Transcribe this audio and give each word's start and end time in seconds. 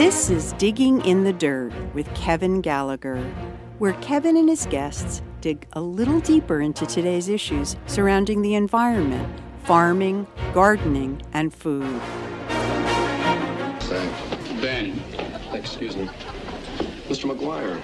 This 0.00 0.30
is 0.30 0.54
Digging 0.54 1.04
in 1.04 1.24
the 1.24 1.32
Dirt 1.34 1.74
with 1.92 2.08
Kevin 2.14 2.62
Gallagher, 2.62 3.20
where 3.76 3.92
Kevin 4.00 4.34
and 4.38 4.48
his 4.48 4.64
guests 4.64 5.20
dig 5.42 5.66
a 5.74 5.80
little 5.82 6.20
deeper 6.20 6.62
into 6.62 6.86
today's 6.86 7.28
issues 7.28 7.76
surrounding 7.84 8.40
the 8.40 8.54
environment, 8.54 9.28
farming, 9.64 10.26
gardening, 10.54 11.20
and 11.34 11.52
food. 11.52 12.00
Thanks. 13.80 14.62
Ben. 14.62 15.02
Excuse 15.52 15.94
me. 15.94 16.06
Mr. 17.10 17.30
McGuire. 17.30 17.78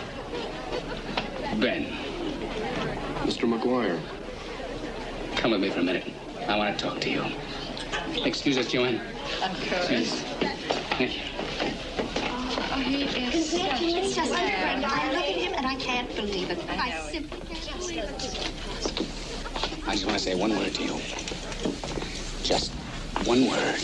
Ben. 1.60 1.84
Mr. 3.26 3.46
McGuire. 3.46 4.00
Come 5.36 5.50
with 5.50 5.60
me 5.60 5.68
for 5.68 5.80
a 5.80 5.82
minute. 5.82 6.10
I 6.48 6.56
want 6.56 6.78
to 6.78 6.82
talk 6.82 6.98
to 6.98 7.10
you. 7.10 7.22
Excuse 8.24 8.56
us, 8.56 8.72
Joanne. 8.72 9.02
Of 9.42 9.68
course. 9.68 10.22
Thank 10.96 11.14
you. 11.14 11.35
He 12.86 13.02
is 13.02 13.50
such 13.50 13.82
It's 13.82 14.14
just 14.14 14.32
I 14.32 15.12
look 15.12 15.24
at 15.24 15.34
him 15.34 15.54
and 15.54 15.66
I 15.66 15.74
can't 15.74 16.14
believe 16.14 16.50
it. 16.50 16.58
I 16.68 16.88
I, 16.88 17.10
simply 17.10 17.40
can't 17.48 17.80
believe 17.80 18.04
it. 18.04 18.12
I 19.88 19.92
just 19.92 20.06
want 20.06 20.18
to 20.18 20.24
say 20.24 20.34
one 20.36 20.50
word 20.56 20.72
to 20.72 20.82
you. 20.84 20.96
Just 22.44 22.72
one 23.26 23.48
word. 23.48 23.80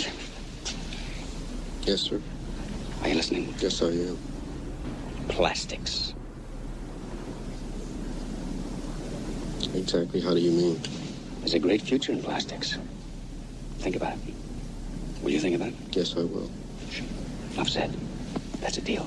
Yes, 1.83 2.03
sir. 2.03 2.23
Are 3.03 3.09
you 3.09 3.17
listening? 3.17 3.53
Yes, 3.59 3.83
I 3.83 3.87
am. 3.87 4.19
Plastics. 5.29 6.15
Exactly 9.75 10.21
how 10.21 10.33
do 10.33 10.41
you 10.41 10.53
mean? 10.53 10.81
There's 11.41 11.55
a 11.55 11.59
great 11.59 11.83
future 11.83 12.13
in 12.13 12.23
plastics. 12.23 12.79
Think 13.79 13.97
about 13.97 14.13
it. 14.15 14.35
Will 15.23 15.31
you 15.33 15.41
think 15.41 15.57
about 15.57 15.69
it? 15.71 15.97
Yes, 15.97 16.17
I 16.17 16.21
will. 16.21 16.51
Enough 17.55 17.69
said. 17.69 17.97
That's 18.63 18.79
a 18.79 18.81
deal. 18.81 19.07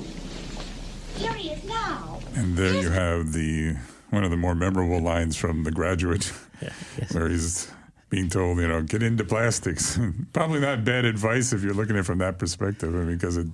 Here 1.16 1.32
he 1.32 1.50
is 1.50 1.64
now. 1.64 2.20
And 2.34 2.56
there 2.56 2.74
you 2.74 2.90
have 2.90 3.32
the 3.32 3.76
one 4.10 4.22
of 4.22 4.30
the 4.30 4.36
more 4.36 4.54
memorable 4.54 5.00
lines 5.00 5.36
from 5.36 5.64
The 5.64 5.72
Graduate, 5.72 6.30
where 7.12 7.28
he's 7.28 7.70
being 8.10 8.28
told, 8.28 8.58
you 8.58 8.68
know, 8.68 8.82
get 8.82 9.02
into 9.02 9.24
plastics. 9.24 9.98
Probably 10.32 10.60
not 10.60 10.84
bad 10.84 11.04
advice 11.06 11.52
if 11.52 11.62
you're 11.62 11.74
looking 11.74 11.96
at 11.96 12.00
it 12.00 12.02
from 12.04 12.18
that 12.18 12.38
perspective, 12.38 12.92
because 13.06 13.38
it 13.38 13.48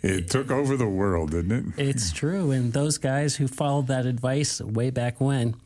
it 0.00 0.30
took 0.30 0.52
over 0.52 0.76
the 0.76 0.86
world, 0.86 1.32
didn't 1.32 1.74
it? 1.76 1.88
It's 1.88 2.12
true. 2.12 2.52
And 2.52 2.72
those 2.72 2.96
guys 2.96 3.34
who 3.36 3.48
followed 3.48 3.88
that 3.88 4.06
advice 4.06 4.60
way 4.60 4.90
back 4.90 5.20
when 5.20 5.56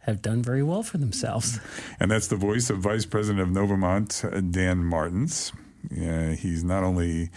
have 0.00 0.22
done 0.22 0.42
very 0.42 0.62
well 0.62 0.82
for 0.82 0.96
themselves. 0.96 1.60
And 2.00 2.10
that's 2.10 2.28
the 2.28 2.36
voice 2.36 2.70
of 2.70 2.78
Vice 2.78 3.04
President 3.04 3.42
of 3.42 3.48
Novamont, 3.48 4.24
uh, 4.24 4.40
Dan 4.40 4.78
Martens. 4.82 5.52
Yeah, 5.90 6.32
he's 6.32 6.64
not 6.64 6.82
only 6.82 7.30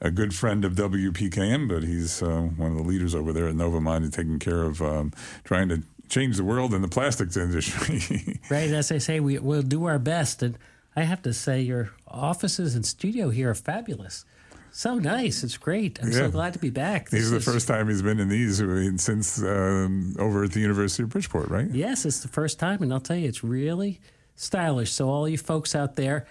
a 0.00 0.10
good 0.10 0.34
friend 0.34 0.64
of 0.64 0.74
WPKN, 0.74 1.68
but 1.68 1.82
he's 1.82 2.22
uh, 2.22 2.40
one 2.56 2.72
of 2.72 2.76
the 2.78 2.82
leaders 2.84 3.14
over 3.14 3.32
there 3.32 3.48
at 3.48 3.54
Novamont 3.54 3.98
and 3.98 4.12
taking 4.12 4.38
care 4.38 4.62
of 4.62 4.80
um, 4.82 5.12
trying 5.44 5.68
to 5.68 5.82
change 6.08 6.36
the 6.36 6.44
world 6.44 6.72
in 6.74 6.82
the 6.82 6.88
plastics 6.88 7.36
industry. 7.36 8.40
Right. 8.50 8.70
As 8.70 8.90
I 8.90 8.98
say, 8.98 9.20
we, 9.20 9.38
we'll 9.38 9.62
do 9.62 9.84
our 9.84 9.98
best. 9.98 10.42
And 10.42 10.58
I 10.96 11.02
have 11.02 11.22
to 11.22 11.32
say, 11.32 11.60
your 11.60 11.90
offices 12.08 12.74
and 12.74 12.84
studio 12.84 13.30
here 13.30 13.50
are 13.50 13.54
fabulous. 13.54 14.24
So 14.72 14.94
nice. 14.98 15.44
It's 15.44 15.56
great. 15.56 16.00
I'm 16.02 16.08
Yeah. 16.10 16.18
so 16.18 16.30
glad 16.30 16.52
to 16.54 16.58
be 16.58 16.70
back. 16.70 17.10
This 17.10 17.22
is 17.24 17.30
the 17.30 17.40
first 17.40 17.68
time 17.68 17.88
he's 17.88 18.02
been 18.02 18.18
in 18.20 18.28
these 18.28 18.60
uh, 18.62 18.90
since 18.96 19.40
um, 19.42 20.14
over 20.18 20.44
at 20.44 20.52
the 20.52 20.60
University 20.60 21.02
of 21.02 21.10
Bridgeport, 21.10 21.48
right? 21.48 21.68
Yes, 21.70 22.04
it's 22.04 22.20
the 22.20 22.28
first 22.28 22.58
time. 22.58 22.82
And 22.82 22.92
I'll 22.92 23.00
tell 23.00 23.16
you, 23.16 23.28
it's 23.28 23.44
really 23.44 24.00
stylish. 24.36 24.90
So, 24.92 25.08
all 25.08 25.28
you 25.28 25.38
folks 25.38 25.74
out 25.74 25.96
there, 25.96 26.26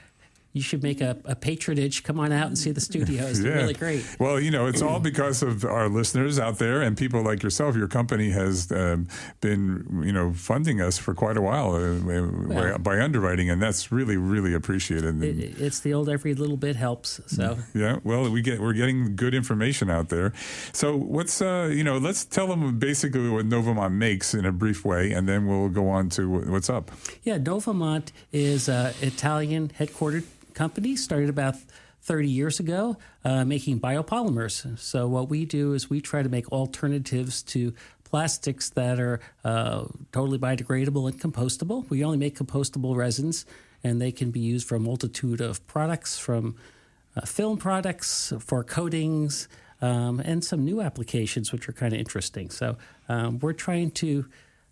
you 0.53 0.61
should 0.61 0.81
make 0.81 0.99
a, 0.99 1.17
a 1.25 1.35
patronage. 1.35 2.03
Come 2.03 2.19
on 2.19 2.31
out 2.31 2.47
and 2.47 2.57
see 2.57 2.71
the 2.71 2.81
studios. 2.81 3.41
They're 3.41 3.53
really 3.55 3.73
great. 3.73 4.03
Well, 4.19 4.39
you 4.39 4.49
know, 4.49 4.65
it's 4.65 4.81
all 4.81 4.99
because 4.99 5.43
of 5.43 5.63
our 5.63 5.87
listeners 5.89 6.39
out 6.39 6.57
there 6.57 6.81
and 6.81 6.97
people 6.97 7.23
like 7.23 7.43
yourself. 7.43 7.75
Your 7.75 7.87
company 7.87 8.31
has 8.31 8.71
um, 8.71 9.07
been, 9.41 10.01
you 10.03 10.11
know, 10.11 10.33
funding 10.33 10.81
us 10.81 10.97
for 10.97 11.13
quite 11.13 11.37
a 11.37 11.41
while 11.41 11.75
uh, 11.75 12.77
by 12.79 12.99
underwriting, 12.99 13.49
and 13.49 13.61
that's 13.61 13.91
really, 13.91 14.17
really 14.17 14.53
appreciated. 14.53 15.21
It, 15.23 15.59
it's 15.59 15.81
the 15.81 15.93
old 15.93 16.09
every 16.09 16.33
little 16.33 16.57
bit 16.57 16.75
helps. 16.75 17.21
So, 17.27 17.59
yeah, 17.75 17.99
well, 18.03 18.29
we 18.29 18.41
get 18.41 18.59
we're 18.59 18.73
getting 18.73 19.15
good 19.15 19.35
information 19.35 19.89
out 19.89 20.09
there. 20.09 20.33
So 20.73 20.95
what's 20.95 21.41
uh, 21.41 21.71
you 21.71 21.83
know, 21.83 21.97
let's 21.97 22.25
tell 22.25 22.47
them 22.47 22.79
basically 22.79 23.29
what 23.29 23.47
Novamont 23.47 23.93
makes 23.93 24.33
in 24.33 24.45
a 24.45 24.51
brief 24.51 24.83
way, 24.83 25.11
and 25.11 25.29
then 25.29 25.45
we'll 25.45 25.69
go 25.69 25.89
on 25.89 26.09
to 26.09 26.27
what's 26.27 26.69
up. 26.69 26.91
yeah, 27.23 27.37
Novamont 27.37 28.11
is 28.31 28.67
an 28.67 28.93
Italian 29.01 29.69
headquartered 29.77 30.23
company, 30.59 30.93
started 30.97 31.29
about 31.29 31.55
30 32.01 32.27
years 32.27 32.59
ago, 32.59 32.97
uh, 33.23 33.45
making 33.45 33.79
biopolymers. 33.79 34.77
So, 34.77 35.07
what 35.07 35.29
we 35.29 35.45
do 35.45 35.73
is 35.73 35.89
we 35.89 36.01
try 36.01 36.21
to 36.21 36.27
make 36.27 36.51
alternatives 36.51 37.41
to 37.53 37.73
plastics 38.03 38.69
that 38.71 38.99
are 38.99 39.21
uh, 39.45 39.85
totally 40.11 40.37
biodegradable 40.37 41.09
and 41.09 41.17
compostable. 41.17 41.89
We 41.89 42.03
only 42.03 42.17
make 42.17 42.37
compostable 42.37 42.93
resins, 42.97 43.45
and 43.85 44.01
they 44.01 44.11
can 44.11 44.31
be 44.31 44.41
used 44.41 44.67
for 44.67 44.75
a 44.75 44.81
multitude 44.81 45.39
of 45.39 45.65
products 45.65 46.19
from 46.19 46.55
uh, 47.15 47.25
film 47.25 47.57
products, 47.57 48.33
for 48.39 48.61
coatings, 48.65 49.47
um, 49.81 50.19
and 50.19 50.43
some 50.43 50.65
new 50.65 50.81
applications, 50.81 51.53
which 51.53 51.69
are 51.69 51.73
kind 51.81 51.93
of 51.93 51.99
interesting. 51.99 52.49
So, 52.49 52.75
um, 53.07 53.39
we're 53.39 53.53
trying 53.53 53.91
to 54.03 54.25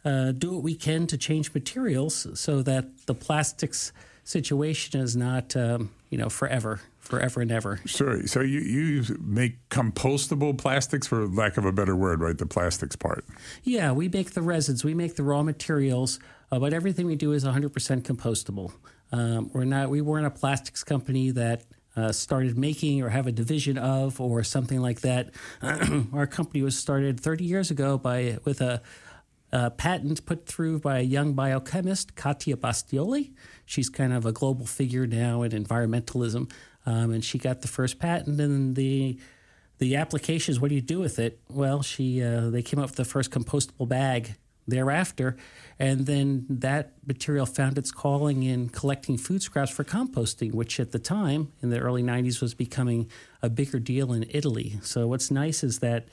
uh, 0.04 0.31
do 0.34 0.52
what 0.52 0.64
we 0.64 0.75
can 0.75 1.08
to 1.08 1.18
change 1.18 1.54
materials 1.54 2.28
so 2.34 2.62
that 2.64 3.06
the 3.06 3.16
plastics 3.16 3.94
situation 4.27 4.99
is 4.99 5.15
not, 5.15 5.55
um, 5.55 5.89
you 6.09 6.17
know, 6.17 6.29
forever, 6.29 6.81
forever 6.99 7.39
and 7.41 7.51
ever. 7.51 7.79
Sure. 7.85 8.27
So 8.27 8.41
you 8.41 8.59
you 8.59 9.17
make 9.21 9.57
compostable 9.69 10.57
plastics, 10.57 11.07
for 11.07 11.27
lack 11.27 11.57
of 11.57 11.65
a 11.65 11.71
better 11.71 11.95
word, 11.95 12.19
right? 12.19 12.38
The 12.38 12.45
plastics 12.45 12.95
part. 12.95 13.25
Yeah, 13.63 13.93
we 13.93 14.09
make 14.09 14.31
the 14.31 14.41
resins, 14.41 14.83
we 14.83 14.93
make 14.93 15.15
the 15.15 15.23
raw 15.23 15.43
materials, 15.43 16.19
uh, 16.51 16.59
but 16.59 16.73
everything 16.73 17.05
we 17.05 17.15
do 17.15 17.31
is 17.31 17.45
100% 17.45 17.71
compostable. 18.03 18.73
Um, 19.13 19.49
we're 19.53 19.63
not, 19.63 19.89
we 19.89 20.01
weren't 20.01 20.27
a 20.27 20.31
plastics 20.31 20.83
company 20.83 21.31
that 21.31 21.63
uh, 21.95 22.11
started 22.11 22.57
making 22.57 23.01
or 23.01 23.09
have 23.09 23.27
a 23.27 23.31
division 23.31 23.77
of 23.77 24.19
or 24.19 24.44
something 24.44 24.81
like 24.81 25.01
that. 25.01 25.31
Our 26.13 26.27
company 26.27 26.61
was 26.61 26.77
started 26.77 27.19
30 27.19 27.45
years 27.45 27.71
ago 27.71 27.97
by 27.97 28.39
with 28.44 28.59
a, 28.59 28.81
a 29.53 29.71
patent 29.71 30.25
put 30.25 30.45
through 30.45 30.79
by 30.79 30.99
a 30.99 31.03
young 31.03 31.33
biochemist, 31.33 32.15
Catia 32.15 32.57
Bastioli. 32.57 33.31
She's 33.67 33.89
kind 33.89 34.13
of 34.13 34.25
a 34.25 34.31
global 34.31 34.66
figure 34.66 35.05
now 35.05 35.44
in 35.44 35.51
environmentalism, 35.51 36.50
um, 36.85 37.11
and 37.11 37.23
she 37.23 37.38
got 37.38 37.61
the 37.61 37.67
first 37.67 38.00
patent, 38.00 38.39
and 38.39 38.75
the 38.75 39.19
the 39.78 39.97
application 39.97 40.53
is 40.53 40.59
what 40.59 40.69
do 40.69 40.75
you 40.75 40.81
do 40.81 41.00
with 41.00 41.19
it? 41.19 41.39
Well, 41.50 41.83
she 41.83 42.23
uh, 42.23 42.50
they 42.50 42.61
came 42.63 42.79
up 42.79 42.88
with 42.88 42.95
the 42.95 43.06
first 43.06 43.29
compostable 43.29 43.88
bag 43.88 44.35
thereafter, 44.69 45.35
and 45.77 46.06
then 46.06 46.45
that 46.50 46.94
material 47.06 47.45
found 47.45 47.77
its 47.77 47.91
calling 47.91 48.41
in 48.41 48.69
collecting 48.69 49.17
food 49.17 49.41
scraps 49.41 49.69
for 49.72 49.83
composting, 49.83 50.53
which 50.53 50.79
at 50.79 50.94
the 50.94 51.00
time 51.00 51.51
in 51.61 51.69
the 51.69 51.79
early 51.79 52.01
'90s 52.01 52.41
was 52.41 52.53
becoming 52.53 53.11
a 53.41 53.50
bigger 53.50 53.79
deal 53.79 54.13
in 54.13 54.25
Italy. 54.29 54.79
So 54.81 55.07
what's 55.07 55.29
nice 55.29 55.61
is 55.61 55.79
that 55.79 56.07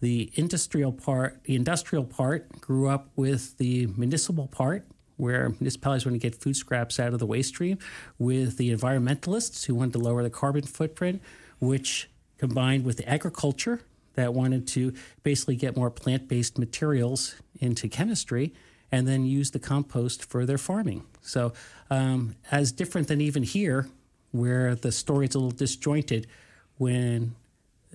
the 0.00 0.32
industrial 0.34 0.92
part, 0.92 1.44
the 1.44 1.54
industrial 1.54 2.04
part, 2.04 2.60
grew 2.60 2.88
up 2.88 3.08
with 3.14 3.56
the 3.58 3.86
municipal 3.86 4.48
part. 4.48 4.84
Where 5.16 5.50
municipalities 5.60 6.04
want 6.04 6.14
to 6.14 6.18
get 6.18 6.34
food 6.34 6.56
scraps 6.56 7.00
out 7.00 7.12
of 7.12 7.18
the 7.18 7.26
waste 7.26 7.50
stream, 7.50 7.78
with 8.18 8.58
the 8.58 8.74
environmentalists 8.74 9.64
who 9.64 9.74
wanted 9.74 9.94
to 9.94 9.98
lower 9.98 10.22
the 10.22 10.30
carbon 10.30 10.62
footprint, 10.62 11.22
which 11.58 12.10
combined 12.38 12.84
with 12.84 12.98
the 12.98 13.08
agriculture 13.08 13.80
that 14.14 14.34
wanted 14.34 14.66
to 14.68 14.92
basically 15.22 15.56
get 15.56 15.76
more 15.76 15.90
plant 15.90 16.28
based 16.28 16.58
materials 16.58 17.36
into 17.60 17.88
chemistry 17.88 18.52
and 18.92 19.06
then 19.06 19.24
use 19.24 19.50
the 19.50 19.58
compost 19.58 20.24
for 20.24 20.46
their 20.46 20.58
farming. 20.58 21.04
So, 21.22 21.52
um, 21.90 22.36
as 22.50 22.72
different 22.72 23.08
than 23.08 23.20
even 23.20 23.42
here, 23.42 23.88
where 24.32 24.74
the 24.74 24.92
story 24.92 25.26
is 25.26 25.34
a 25.34 25.38
little 25.38 25.50
disjointed, 25.50 26.26
when 26.78 27.34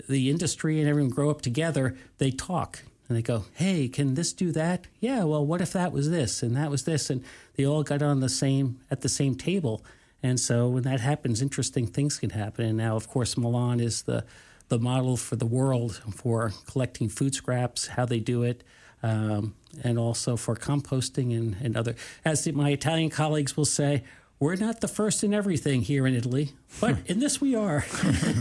the 0.09 0.29
industry 0.29 0.79
and 0.79 0.89
everyone 0.89 1.11
grow 1.11 1.29
up 1.29 1.41
together, 1.41 1.95
they 2.17 2.31
talk 2.31 2.83
and 3.11 3.17
they 3.17 3.21
go, 3.21 3.45
"Hey, 3.53 3.87
can 3.87 4.13
this 4.13 4.31
do 4.31 4.51
that? 4.53 4.87
Yeah, 4.99 5.25
well, 5.25 5.45
what 5.45 5.61
if 5.61 5.73
that 5.73 5.91
was 5.91 6.09
this 6.09 6.41
and 6.41 6.55
that 6.55 6.71
was 6.71 6.83
this?" 6.83 7.09
And 7.09 7.23
they 7.55 7.65
all 7.65 7.83
got 7.83 8.01
on 8.01 8.21
the 8.21 8.29
same 8.29 8.79
at 8.89 9.01
the 9.01 9.09
same 9.09 9.35
table. 9.35 9.83
And 10.23 10.39
so 10.39 10.69
when 10.69 10.83
that 10.83 11.01
happens, 11.01 11.41
interesting 11.41 11.87
things 11.87 12.17
can 12.19 12.29
happen. 12.29 12.65
And 12.65 12.77
now, 12.77 12.95
of 12.95 13.07
course, 13.07 13.37
Milan 13.37 13.79
is 13.79 14.03
the 14.03 14.23
the 14.69 14.79
model 14.79 15.17
for 15.17 15.35
the 15.35 15.45
world 15.45 16.01
for 16.15 16.53
collecting 16.65 17.09
food 17.09 17.35
scraps, 17.35 17.87
how 17.87 18.05
they 18.05 18.21
do 18.21 18.43
it, 18.43 18.63
um, 19.03 19.53
and 19.83 19.99
also 19.99 20.37
for 20.37 20.55
composting 20.55 21.37
and, 21.37 21.57
and 21.61 21.75
other. 21.75 21.93
As 22.23 22.47
my 22.53 22.69
Italian 22.69 23.09
colleagues 23.09 23.57
will 23.57 23.65
say, 23.65 24.03
we're 24.39 24.55
not 24.55 24.79
the 24.79 24.87
first 24.87 25.25
in 25.25 25.33
everything 25.33 25.81
here 25.81 26.07
in 26.07 26.15
Italy. 26.15 26.53
But 26.79 26.97
in 27.05 27.19
this, 27.19 27.39
we 27.39 27.55
are. 27.55 27.85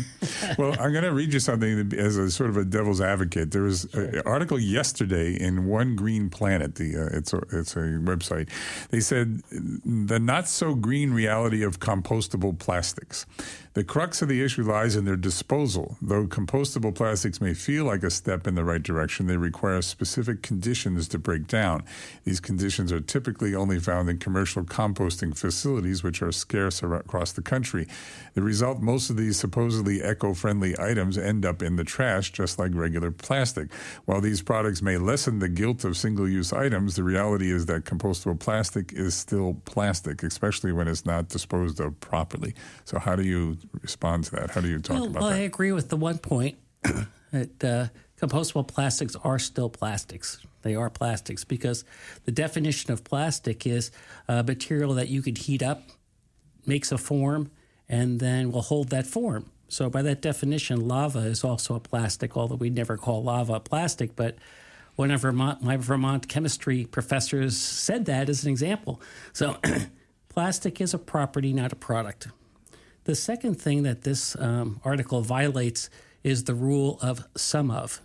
well, 0.58 0.74
I'm 0.80 0.92
going 0.92 1.04
to 1.04 1.12
read 1.12 1.32
you 1.32 1.40
something 1.40 1.92
as 1.94 2.16
a 2.16 2.30
sort 2.30 2.48
of 2.50 2.56
a 2.56 2.64
devil's 2.64 3.00
advocate. 3.00 3.50
There 3.50 3.62
was 3.62 3.92
an 3.94 4.22
article 4.24 4.58
yesterday 4.58 5.34
in 5.34 5.66
One 5.66 5.96
Green 5.96 6.30
Planet. 6.30 6.76
The 6.76 6.96
uh, 6.96 7.16
it's 7.16 7.32
a 7.32 7.42
it's 7.52 7.76
a 7.76 7.80
website. 7.80 8.48
They 8.90 9.00
said 9.00 9.42
the 9.50 10.18
not 10.18 10.48
so 10.48 10.74
green 10.74 11.12
reality 11.12 11.62
of 11.62 11.80
compostable 11.80 12.58
plastics. 12.58 13.26
The 13.74 13.84
crux 13.84 14.20
of 14.20 14.28
the 14.28 14.42
issue 14.42 14.64
lies 14.64 14.96
in 14.96 15.04
their 15.04 15.16
disposal. 15.16 15.96
Though 16.02 16.26
compostable 16.26 16.92
plastics 16.92 17.40
may 17.40 17.54
feel 17.54 17.84
like 17.84 18.02
a 18.02 18.10
step 18.10 18.48
in 18.48 18.56
the 18.56 18.64
right 18.64 18.82
direction, 18.82 19.26
they 19.26 19.36
require 19.36 19.80
specific 19.80 20.42
conditions 20.42 21.06
to 21.08 21.18
break 21.20 21.46
down. 21.46 21.84
These 22.24 22.40
conditions 22.40 22.90
are 22.90 23.00
typically 23.00 23.54
only 23.54 23.78
found 23.78 24.10
in 24.10 24.18
commercial 24.18 24.64
composting 24.64 25.38
facilities, 25.38 26.02
which 26.02 26.20
are 26.20 26.32
scarce 26.32 26.82
across 26.82 27.30
the 27.30 27.42
country. 27.42 27.86
The 28.34 28.42
result 28.42 28.80
most 28.80 29.10
of 29.10 29.16
these 29.16 29.38
supposedly 29.38 30.02
eco 30.02 30.34
friendly 30.34 30.78
items 30.78 31.18
end 31.18 31.44
up 31.44 31.62
in 31.62 31.76
the 31.76 31.84
trash, 31.84 32.32
just 32.32 32.58
like 32.58 32.74
regular 32.74 33.10
plastic. 33.10 33.72
While 34.04 34.20
these 34.20 34.42
products 34.42 34.82
may 34.82 34.98
lessen 34.98 35.38
the 35.38 35.48
guilt 35.48 35.84
of 35.84 35.96
single 35.96 36.28
use 36.28 36.52
items, 36.52 36.96
the 36.96 37.02
reality 37.02 37.50
is 37.50 37.66
that 37.66 37.84
compostable 37.84 38.38
plastic 38.38 38.92
is 38.92 39.14
still 39.14 39.54
plastic, 39.64 40.22
especially 40.22 40.72
when 40.72 40.88
it's 40.88 41.06
not 41.06 41.28
disposed 41.28 41.80
of 41.80 41.98
properly. 42.00 42.54
So, 42.84 42.98
how 42.98 43.16
do 43.16 43.22
you 43.22 43.58
respond 43.82 44.24
to 44.24 44.30
that? 44.32 44.50
How 44.50 44.60
do 44.60 44.68
you 44.68 44.78
talk 44.78 44.96
well, 44.96 45.04
about 45.06 45.22
well, 45.22 45.30
that? 45.30 45.36
I 45.36 45.42
agree 45.42 45.72
with 45.72 45.88
the 45.88 45.96
one 45.96 46.18
point 46.18 46.58
that 47.30 47.64
uh, 47.64 47.86
compostable 48.20 48.66
plastics 48.66 49.16
are 49.16 49.38
still 49.38 49.70
plastics. 49.70 50.38
They 50.62 50.74
are 50.74 50.90
plastics 50.90 51.44
because 51.44 51.84
the 52.24 52.32
definition 52.32 52.92
of 52.92 53.04
plastic 53.04 53.66
is 53.66 53.90
a 54.28 54.42
material 54.42 54.94
that 54.94 55.08
you 55.08 55.22
could 55.22 55.38
heat 55.38 55.62
up, 55.62 55.82
makes 56.66 56.92
a 56.92 56.98
form, 56.98 57.50
and 57.90 58.20
then 58.20 58.52
will 58.52 58.62
hold 58.62 58.88
that 58.90 59.06
form. 59.06 59.50
So, 59.68 59.90
by 59.90 60.02
that 60.02 60.22
definition, 60.22 60.88
lava 60.88 61.18
is 61.20 61.44
also 61.44 61.74
a 61.74 61.80
plastic, 61.80 62.36
although 62.36 62.54
we 62.54 62.70
never 62.70 62.96
call 62.96 63.22
lava 63.22 63.60
plastic. 63.60 64.16
But 64.16 64.36
one 64.96 65.10
of 65.10 65.20
Vermont, 65.20 65.62
my 65.62 65.76
Vermont 65.76 66.28
chemistry 66.28 66.86
professors 66.86 67.56
said 67.56 68.06
that 68.06 68.28
as 68.28 68.44
an 68.44 68.50
example. 68.50 69.00
So, 69.32 69.58
plastic 70.28 70.80
is 70.80 70.94
a 70.94 70.98
property, 70.98 71.52
not 71.52 71.72
a 71.72 71.76
product. 71.76 72.28
The 73.04 73.14
second 73.14 73.60
thing 73.60 73.82
that 73.82 74.02
this 74.02 74.36
um, 74.38 74.80
article 74.84 75.20
violates 75.22 75.90
is 76.22 76.44
the 76.44 76.54
rule 76.54 76.98
of 77.02 77.26
some 77.36 77.70
of. 77.70 78.00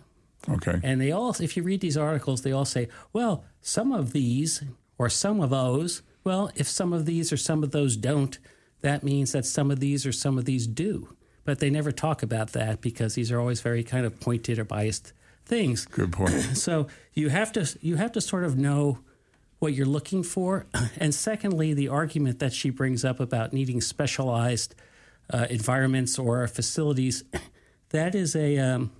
Okay. 0.48 0.80
And 0.82 1.00
they 1.00 1.12
all, 1.12 1.34
if 1.40 1.56
you 1.56 1.62
read 1.62 1.80
these 1.80 1.96
articles, 1.96 2.42
they 2.42 2.52
all 2.52 2.64
say, 2.64 2.88
well, 3.12 3.44
some 3.60 3.92
of 3.92 4.12
these 4.12 4.62
or 4.98 5.08
some 5.08 5.40
of 5.40 5.50
those. 5.50 6.02
Well, 6.24 6.50
if 6.54 6.68
some 6.68 6.92
of 6.92 7.06
these 7.06 7.32
or 7.32 7.36
some 7.36 7.62
of 7.62 7.72
those 7.72 7.96
don't, 7.96 8.38
that 8.86 9.02
means 9.02 9.32
that 9.32 9.44
some 9.44 9.72
of 9.72 9.80
these 9.80 10.06
or 10.06 10.12
some 10.12 10.38
of 10.38 10.44
these 10.44 10.68
do. 10.68 11.08
But 11.44 11.58
they 11.58 11.70
never 11.70 11.90
talk 11.90 12.22
about 12.22 12.52
that 12.52 12.80
because 12.80 13.16
these 13.16 13.32
are 13.32 13.40
always 13.40 13.60
very 13.60 13.82
kind 13.82 14.06
of 14.06 14.20
pointed 14.20 14.60
or 14.60 14.64
biased 14.64 15.12
things. 15.44 15.86
Good 15.86 16.12
point. 16.12 16.30
so 16.54 16.86
you 17.12 17.28
have 17.28 17.50
to 17.52 17.68
you 17.82 17.96
have 17.96 18.12
to 18.12 18.20
sort 18.20 18.44
of 18.44 18.56
know 18.56 19.00
what 19.58 19.72
you're 19.72 19.86
looking 19.86 20.22
for. 20.22 20.66
And 20.98 21.12
secondly, 21.12 21.74
the 21.74 21.88
argument 21.88 22.38
that 22.38 22.52
she 22.52 22.70
brings 22.70 23.04
up 23.04 23.18
about 23.18 23.52
needing 23.52 23.80
specialized 23.80 24.76
uh, 25.28 25.46
environments 25.50 26.16
or 26.16 26.46
facilities, 26.46 27.24
that 27.88 28.14
is 28.14 28.36
a 28.36 28.58
um, 28.58 28.92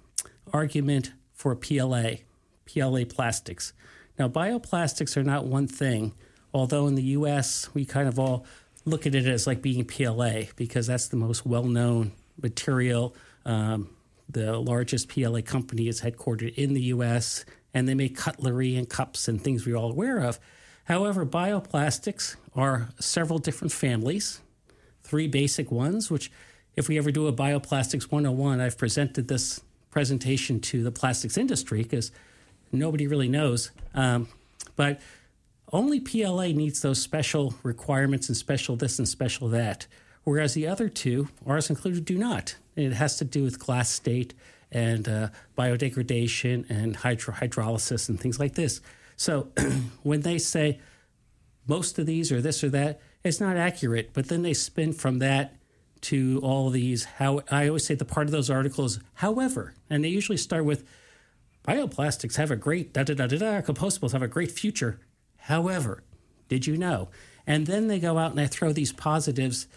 argument 0.52 1.12
for 1.32 1.54
PLA, 1.54 2.16
PLA 2.66 3.04
plastics. 3.04 3.72
Now, 4.18 4.26
bioplastics 4.28 5.16
are 5.16 5.22
not 5.22 5.46
one 5.46 5.68
thing, 5.68 6.12
although 6.52 6.88
in 6.88 6.96
the 6.96 7.10
U.S. 7.18 7.68
we 7.72 7.84
kind 7.84 8.08
of 8.08 8.18
all 8.18 8.44
look 8.86 9.06
at 9.06 9.14
it 9.14 9.26
as 9.26 9.46
like 9.46 9.60
being 9.60 9.84
PLA 9.84 10.44
because 10.54 10.86
that's 10.86 11.08
the 11.08 11.16
most 11.16 11.44
well-known 11.44 12.12
material. 12.40 13.14
Um, 13.44 13.90
the 14.28 14.58
largest 14.58 15.08
PLA 15.08 15.42
company 15.42 15.88
is 15.88 16.00
headquartered 16.00 16.54
in 16.54 16.72
the 16.72 16.82
U.S. 16.82 17.44
and 17.74 17.88
they 17.88 17.94
make 17.94 18.16
cutlery 18.16 18.76
and 18.76 18.88
cups 18.88 19.28
and 19.28 19.42
things 19.42 19.66
we're 19.66 19.76
all 19.76 19.90
aware 19.90 20.18
of. 20.18 20.38
However, 20.84 21.26
bioplastics 21.26 22.36
are 22.54 22.88
several 23.00 23.40
different 23.40 23.72
families, 23.72 24.40
three 25.02 25.26
basic 25.26 25.70
ones, 25.70 26.10
which, 26.10 26.30
if 26.76 26.88
we 26.88 26.96
ever 26.96 27.10
do 27.10 27.26
a 27.26 27.32
Bioplastics 27.32 28.04
101, 28.04 28.60
I've 28.60 28.78
presented 28.78 29.26
this 29.26 29.60
presentation 29.90 30.60
to 30.60 30.82
the 30.82 30.92
plastics 30.92 31.36
industry 31.36 31.82
because 31.82 32.12
nobody 32.70 33.06
really 33.06 33.28
knows. 33.28 33.72
Um, 33.94 34.28
but 34.76 35.00
only 35.72 36.00
PLA 36.00 36.48
needs 36.48 36.82
those 36.82 37.00
special 37.00 37.54
requirements 37.62 38.28
and 38.28 38.36
special 38.36 38.76
this 38.76 38.98
and 38.98 39.08
special 39.08 39.48
that, 39.48 39.86
whereas 40.24 40.54
the 40.54 40.66
other 40.66 40.88
two, 40.88 41.28
ours 41.46 41.70
included, 41.70 42.04
do 42.04 42.18
not. 42.18 42.56
It 42.76 42.92
has 42.92 43.16
to 43.18 43.24
do 43.24 43.42
with 43.42 43.58
glass 43.58 43.90
state 43.90 44.34
and 44.70 45.08
uh, 45.08 45.28
biodegradation 45.56 46.68
and 46.68 46.96
hydro- 46.96 47.34
hydrolysis 47.34 48.08
and 48.08 48.20
things 48.20 48.38
like 48.38 48.54
this. 48.54 48.80
So 49.16 49.48
when 50.02 50.20
they 50.20 50.38
say 50.38 50.80
most 51.66 51.98
of 51.98 52.06
these 52.06 52.30
or 52.30 52.40
this 52.40 52.62
or 52.62 52.68
that, 52.70 53.00
it's 53.24 53.40
not 53.40 53.56
accurate. 53.56 54.10
But 54.12 54.28
then 54.28 54.42
they 54.42 54.54
spin 54.54 54.92
from 54.92 55.18
that 55.18 55.56
to 56.02 56.40
all 56.42 56.70
these. 56.70 57.04
How 57.04 57.40
I 57.50 57.68
always 57.68 57.84
say 57.84 57.94
the 57.94 58.04
part 58.04 58.26
of 58.26 58.32
those 58.32 58.50
articles, 58.50 59.00
however, 59.14 59.74
and 59.90 60.04
they 60.04 60.08
usually 60.08 60.38
start 60.38 60.64
with 60.64 60.84
bioplastics 61.66 62.36
have 62.36 62.50
a 62.50 62.56
great 62.56 62.92
da 62.92 63.02
da 63.02 63.14
da 63.14 63.26
da 63.26 63.38
da. 63.38 63.60
Compostables 63.62 64.12
have 64.12 64.22
a 64.22 64.28
great 64.28 64.52
future. 64.52 65.00
However, 65.46 66.02
did 66.48 66.66
you 66.66 66.76
know? 66.76 67.08
And 67.46 67.66
then 67.66 67.86
they 67.86 68.00
go 68.00 68.18
out 68.18 68.30
and 68.30 68.38
they 68.38 68.48
throw 68.48 68.72
these 68.72 68.92
positives 68.92 69.68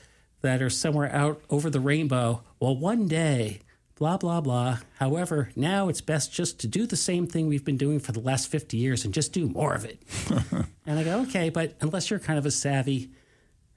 that 0.42 0.64
are 0.64 0.70
somewhere 0.70 1.14
out 1.14 1.42
over 1.50 1.70
the 1.70 1.80
rainbow. 1.80 2.42
Well, 2.60 2.76
one 2.76 3.08
day, 3.08 3.60
blah, 3.96 4.18
blah, 4.18 4.42
blah. 4.42 4.80
However, 4.98 5.52
now 5.56 5.88
it's 5.88 6.02
best 6.02 6.34
just 6.34 6.60
to 6.62 6.68
do 6.68 6.88
the 6.88 6.96
same 6.96 7.28
thing 7.28 7.48
we've 7.48 7.66
been 7.66 7.78
doing 7.78 8.00
for 8.00 8.14
the 8.14 8.20
last 8.20 8.48
50 8.48 8.78
years 8.78 9.06
and 9.06 9.14
just 9.14 9.32
do 9.32 9.48
more 9.48 9.76
of 9.76 9.86
it. 9.86 10.02
and 10.88 10.98
I 10.98 11.04
go, 11.04 11.22
okay, 11.22 11.50
but 11.50 11.76
unless 11.82 12.10
you're 12.10 12.20
kind 12.20 12.40
of 12.40 12.48
a 12.48 12.52
savvy 12.52 13.12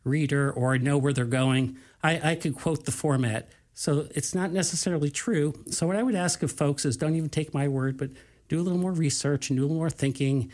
reader 0.03 0.51
or 0.51 0.79
know 0.79 0.97
where 0.97 1.13
they're 1.13 1.27
going, 1.27 1.77
I, 2.03 2.31
I 2.31 2.35
could 2.37 2.55
quote 2.55 2.87
the 2.87 2.91
format. 2.91 3.51
So 3.75 4.09
it's 4.15 4.35
not 4.35 4.51
necessarily 4.51 5.11
true. 5.11 5.53
So 5.71 5.87
what 5.87 5.97
I 5.97 6.03
would 6.03 6.15
ask 6.15 6.43
of 6.43 6.53
folks 6.53 6.87
is 6.87 6.97
don't 6.97 7.17
even 7.17 7.29
take 7.29 7.53
my 7.53 7.69
word, 7.69 7.99
but 7.99 8.11
do 8.49 8.59
a 8.59 8.63
little 8.63 8.79
more 8.79 8.93
research 8.93 9.51
and 9.51 9.59
do 9.59 9.63
a 9.63 9.67
little 9.67 9.77
more 9.77 9.91
thinking 9.91 10.51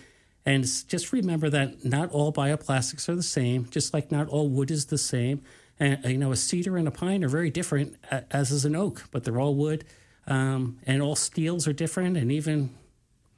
and 0.49 0.65
just 0.89 1.13
remember 1.13 1.49
that 1.51 1.85
not 1.85 2.11
all 2.11 2.33
bioplastics 2.33 3.09
are 3.09 3.15
the 3.17 3.23
same, 3.39 3.61
just 3.71 3.93
like 3.95 4.07
not 4.11 4.29
all 4.29 4.49
wood 4.49 4.71
is 4.71 4.87
the 4.87 4.99
same. 4.99 5.43
And 5.81 6.05
you 6.05 6.19
know, 6.19 6.33
a 6.33 6.37
cedar 6.37 6.77
and 6.77 6.89
a 6.89 6.91
pine 6.91 7.23
are 7.25 7.29
very 7.29 7.51
different, 7.51 7.97
as 8.31 8.51
is 8.51 8.65
an 8.65 8.75
oak, 8.75 9.05
but 9.13 9.25
they're 9.25 9.41
all 9.45 9.55
wood. 9.55 9.85
Um, 10.27 10.79
and 10.87 11.01
all 11.03 11.17
steels 11.17 11.67
are 11.69 11.73
different, 11.85 12.17
and 12.17 12.31
even 12.33 12.71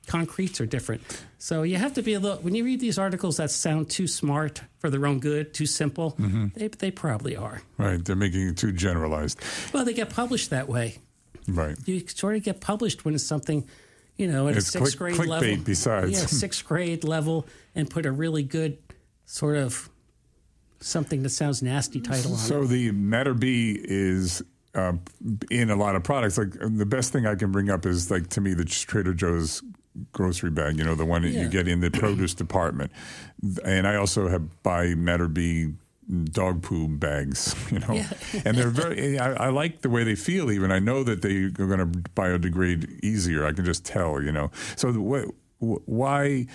concretes 0.07 0.61
are 0.61 0.67
different. 0.67 1.03
So 1.39 1.63
you 1.63 1.77
have 1.77 1.95
to 1.95 2.03
be 2.03 2.15
a 2.15 2.21
little. 2.21 2.39
When 2.39 2.55
you 2.55 2.65
read 2.65 2.81
these 2.81 2.99
articles 2.99 3.37
that 3.37 3.51
sound 3.51 3.91
too 3.91 4.07
smart 4.07 4.63
for 4.79 4.91
their 4.91 5.07
own 5.07 5.21
good, 5.21 5.55
too 5.55 5.67
simple, 5.67 6.13
Mm-hmm. 6.19 6.47
they 6.59 6.69
they 6.69 6.91
probably 6.91 7.37
are. 7.37 7.63
Right. 7.79 8.05
They're 8.05 8.17
making 8.17 8.49
it 8.49 8.57
too 8.57 8.73
generalized. 8.73 9.39
Well, 9.73 9.85
they 9.85 9.95
get 9.95 10.11
published 10.11 10.51
that 10.51 10.69
way. 10.69 10.99
Right. 11.49 11.77
You 11.87 12.01
sort 12.09 12.37
of 12.37 12.43
get 12.43 12.61
published 12.61 13.05
when 13.05 13.15
it's 13.15 13.25
something 13.35 13.65
you 14.21 14.29
know, 14.31 14.49
at 14.49 14.57
It's 14.57 14.69
a 14.69 14.71
sixth 14.73 14.99
click- 14.99 15.17
grade 15.17 15.29
level. 15.29 15.57
besides. 15.65 16.13
Yeah, 16.13 16.27
sixth 16.27 16.65
grade 16.65 17.05
level, 17.05 17.47
and 17.75 17.89
put 17.89 18.05
a 18.05 18.13
really 18.13 18.43
good 18.43 18.77
sort 19.25 19.57
of 19.57 19.89
something 20.81 21.23
that 21.23 21.31
sounds 21.31 21.63
nasty 21.63 22.01
title 22.01 22.33
on 22.33 22.39
So 22.39 22.63
it. 22.63 22.67
the 22.69 22.91
Mater-Bi 22.93 23.77
is 23.85 24.43
uh, 24.75 24.93
in 25.51 25.71
a 25.71 25.77
lot 25.77 25.97
of 25.97 26.03
products. 26.05 26.37
Like 26.39 26.53
the 26.53 26.87
best 26.87 27.13
thing 27.13 27.27
I 27.27 27.35
can 27.35 27.51
bring 27.51 27.71
up 27.71 27.87
is 27.87 28.11
like 28.11 28.29
to 28.31 28.41
me 28.41 28.55
the 28.55 28.65
Trader 28.65 29.15
Joe's 29.15 29.63
grocery 30.13 30.51
bag. 30.51 30.77
You 30.79 30.85
know, 30.85 30.95
the 30.95 31.05
one 31.07 31.23
that 31.23 31.31
Yeah. 31.31 31.43
you 31.43 31.49
get 31.49 31.67
in 31.67 31.81
the 31.81 31.91
produce 31.91 32.35
department. 32.35 32.93
And 33.65 33.87
I 33.87 33.97
also 33.97 34.29
have 34.29 34.63
buy 34.63 34.95
Mater-Bi 34.95 35.73
dog 36.25 36.63
poo 36.63 36.89
bags. 36.89 37.55
You 37.71 37.79
know, 37.79 38.05
and 38.45 38.57
they're 38.57 38.69
very. 38.69 39.19
I, 39.19 39.47
I 39.47 39.49
like 39.51 39.83
the 39.83 39.91
way 39.91 40.03
they 40.03 40.17
feel. 40.17 40.51
Even 40.51 40.73
I 40.73 40.81
know 40.81 41.05
that 41.05 41.23
they 41.23 41.37
are 41.45 41.51
going 41.51 41.79
to 41.79 41.87
biodegrade 41.87 42.99
easier. 43.01 43.47
I 43.47 43.53
can 43.53 43.65
just 43.65 43.85
tell. 43.85 44.21
You 44.21 44.33
know, 44.33 44.51
so 44.75 44.93
what, 44.93 45.27
why? 45.59 46.47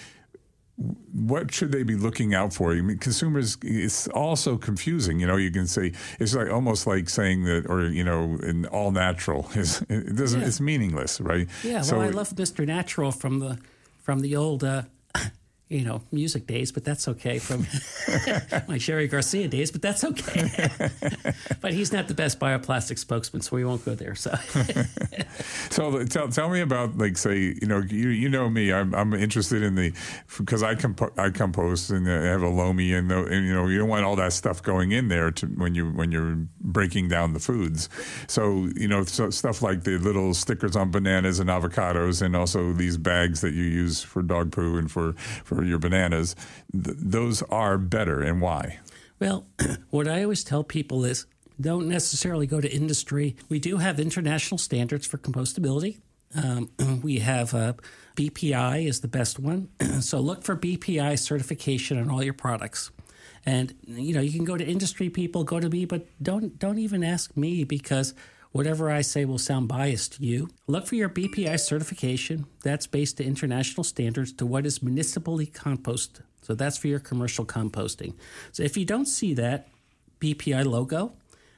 what 1.14 1.54
should 1.54 1.72
they 1.72 1.84
be 1.84 1.96
looking 1.96 2.36
out 2.36 2.54
for? 2.54 2.74
I 2.74 2.82
mean, 2.82 2.98
consumers, 2.98 3.58
it's 3.62 4.08
also 4.10 4.58
confusing. 4.58 5.20
You 5.20 5.28
know, 5.28 5.38
you 5.38 5.50
can 5.50 5.68
say 5.68 5.94
it's 6.20 6.36
like 6.36 6.50
almost 6.50 6.86
like 6.86 7.08
saying 7.10 7.46
that, 7.46 7.66
or 7.70 7.84
you 7.84 8.04
know, 8.04 8.38
in 8.44 8.66
all 8.68 8.92
natural 8.92 9.50
is 9.56 9.82
it 9.90 10.16
doesn't. 10.16 10.42
Yeah. 10.42 10.48
It's 10.48 10.60
meaningless, 10.60 11.22
right? 11.22 11.48
Yeah, 11.64 11.76
well, 11.76 11.84
So 11.84 12.02
I 12.02 12.10
love 12.10 12.30
Mr. 12.32 12.66
Natural 12.66 13.12
from 13.12 13.40
the 13.40 13.58
from 14.02 14.20
the 14.20 14.36
old 14.36 14.64
uh, 14.64 14.84
you 15.68 15.84
know, 15.84 16.02
music 16.12 16.46
days, 16.46 16.72
but 16.72 16.84
that's 16.84 17.08
okay 17.08 17.40
from 17.40 17.66
my 18.68 18.78
Jerry 18.78 19.08
Garcia 19.08 19.48
days, 19.48 19.72
but 19.72 19.82
that's 19.82 20.04
okay. 20.04 20.70
but 21.62 21.74
he's 21.74 21.92
not 21.92 22.08
the 22.08 22.14
best 22.14 22.40
bioplastic 22.40 23.00
spokesman, 23.00 23.42
so 23.42 23.56
we 23.56 23.66
won't 23.66 23.84
go 23.84 23.96
there. 23.96 24.14
So, 24.14 24.36
So 25.70 26.04
tell, 26.06 26.30
tell 26.30 26.50
me 26.50 26.62
about 26.62 26.98
like 26.98 27.18
say 27.18 27.38
you 27.38 27.68
know 27.68 27.80
you 27.80 28.10
you 28.10 28.30
know 28.30 28.50
me 28.50 28.72
I'm, 28.72 28.94
I'm 28.96 29.14
interested 29.14 29.62
in 29.62 29.76
the 29.76 29.94
because 30.38 30.64
I 30.64 30.76
compo- 30.76 31.12
I 31.18 31.30
compost 31.32 31.90
and 31.90 32.10
I 32.10 32.24
have 32.28 32.42
a 32.42 32.48
loamy 32.48 32.94
and, 32.94 33.10
the, 33.10 33.26
and 33.26 33.46
you 33.46 33.54
know 33.54 33.68
you 33.68 33.80
don't 33.80 33.90
want 33.90 34.06
all 34.06 34.16
that 34.16 34.34
stuff 34.34 34.64
going 34.64 34.92
in 34.92 35.10
there 35.10 35.32
to 35.32 35.48
when 35.48 35.76
you 35.76 35.90
when 35.92 36.12
you're 36.12 36.38
breaking 36.62 37.10
down 37.10 37.34
the 37.34 37.40
foods 37.40 37.90
so 38.28 38.70
you 38.76 38.88
know 38.88 39.04
so 39.04 39.30
stuff 39.30 39.62
like 39.62 39.84
the 39.84 39.98
little 39.98 40.34
stickers 40.34 40.76
on 40.76 40.92
bananas 40.92 41.40
and 41.40 41.50
avocados 41.50 42.22
and 42.22 42.36
also 42.36 42.72
these 42.72 42.98
bags 42.98 43.42
that 43.42 43.54
you 43.54 43.64
use 43.64 44.02
for 44.02 44.22
dog 44.22 44.52
poo 44.52 44.78
and 44.78 44.90
for 44.92 45.14
for 45.44 45.55
your 45.64 45.80
bananas 45.80 46.36
th- 46.74 46.98
those 47.00 47.42
are 47.44 47.78
better 47.78 48.22
and 48.22 48.42
why 48.42 48.80
well, 49.20 49.48
what 49.90 50.08
I 50.08 50.24
always 50.24 50.44
tell 50.44 50.64
people 50.64 51.06
is 51.06 51.26
don't 51.60 51.88
necessarily 51.88 52.48
go 52.48 52.60
to 52.60 52.72
industry. 52.72 53.36
We 53.50 53.60
do 53.60 53.78
have 53.78 54.00
international 54.00 54.58
standards 54.58 55.08
for 55.08 55.18
compostability. 55.18 56.00
Um, 56.36 56.70
we 57.04 57.20
have 57.20 57.54
uh, 57.54 57.74
BPI 58.16 58.88
is 58.88 59.02
the 59.02 59.08
best 59.08 59.40
one, 59.40 59.70
so 60.02 60.20
look 60.20 60.44
for 60.44 60.56
BPI 60.56 61.18
certification 61.20 61.98
on 61.98 62.10
all 62.10 62.24
your 62.24 62.34
products. 62.34 62.92
And 63.48 63.76
you 63.86 64.16
know 64.16 64.22
you 64.22 64.32
can 64.32 64.44
go 64.44 64.58
to 64.58 64.66
industry 64.66 65.10
people, 65.10 65.44
go 65.44 65.60
to 65.60 65.70
me, 65.70 65.86
but 65.86 66.08
don't 66.22 66.58
don't 66.58 66.80
even 66.80 67.04
ask 67.04 67.38
me 67.38 67.64
because 67.64 68.16
whatever 68.56 68.90
I 68.90 69.02
say 69.02 69.26
will 69.26 69.38
sound 69.38 69.68
biased 69.68 70.14
to 70.14 70.24
you. 70.24 70.48
Look 70.66 70.88
for 70.88 70.96
your 70.96 71.10
BPI 71.10 71.60
certification. 71.60 72.46
That's 72.64 72.88
based 72.88 73.18
to 73.18 73.26
international 73.26 73.84
standards 73.84 74.32
to 74.32 74.46
what 74.46 74.66
is 74.66 74.82
municipally 74.82 75.46
compost. 75.46 76.22
So 76.42 76.56
that's 76.56 76.78
for 76.78 76.88
your 76.88 77.00
commercial 77.00 77.46
composting. 77.46 78.14
So 78.54 78.64
if 78.64 78.78
you 78.78 78.86
don't 78.86 79.08
see 79.08 79.34
that 79.34 79.68
BPI 80.22 80.64
logo, 80.64 81.12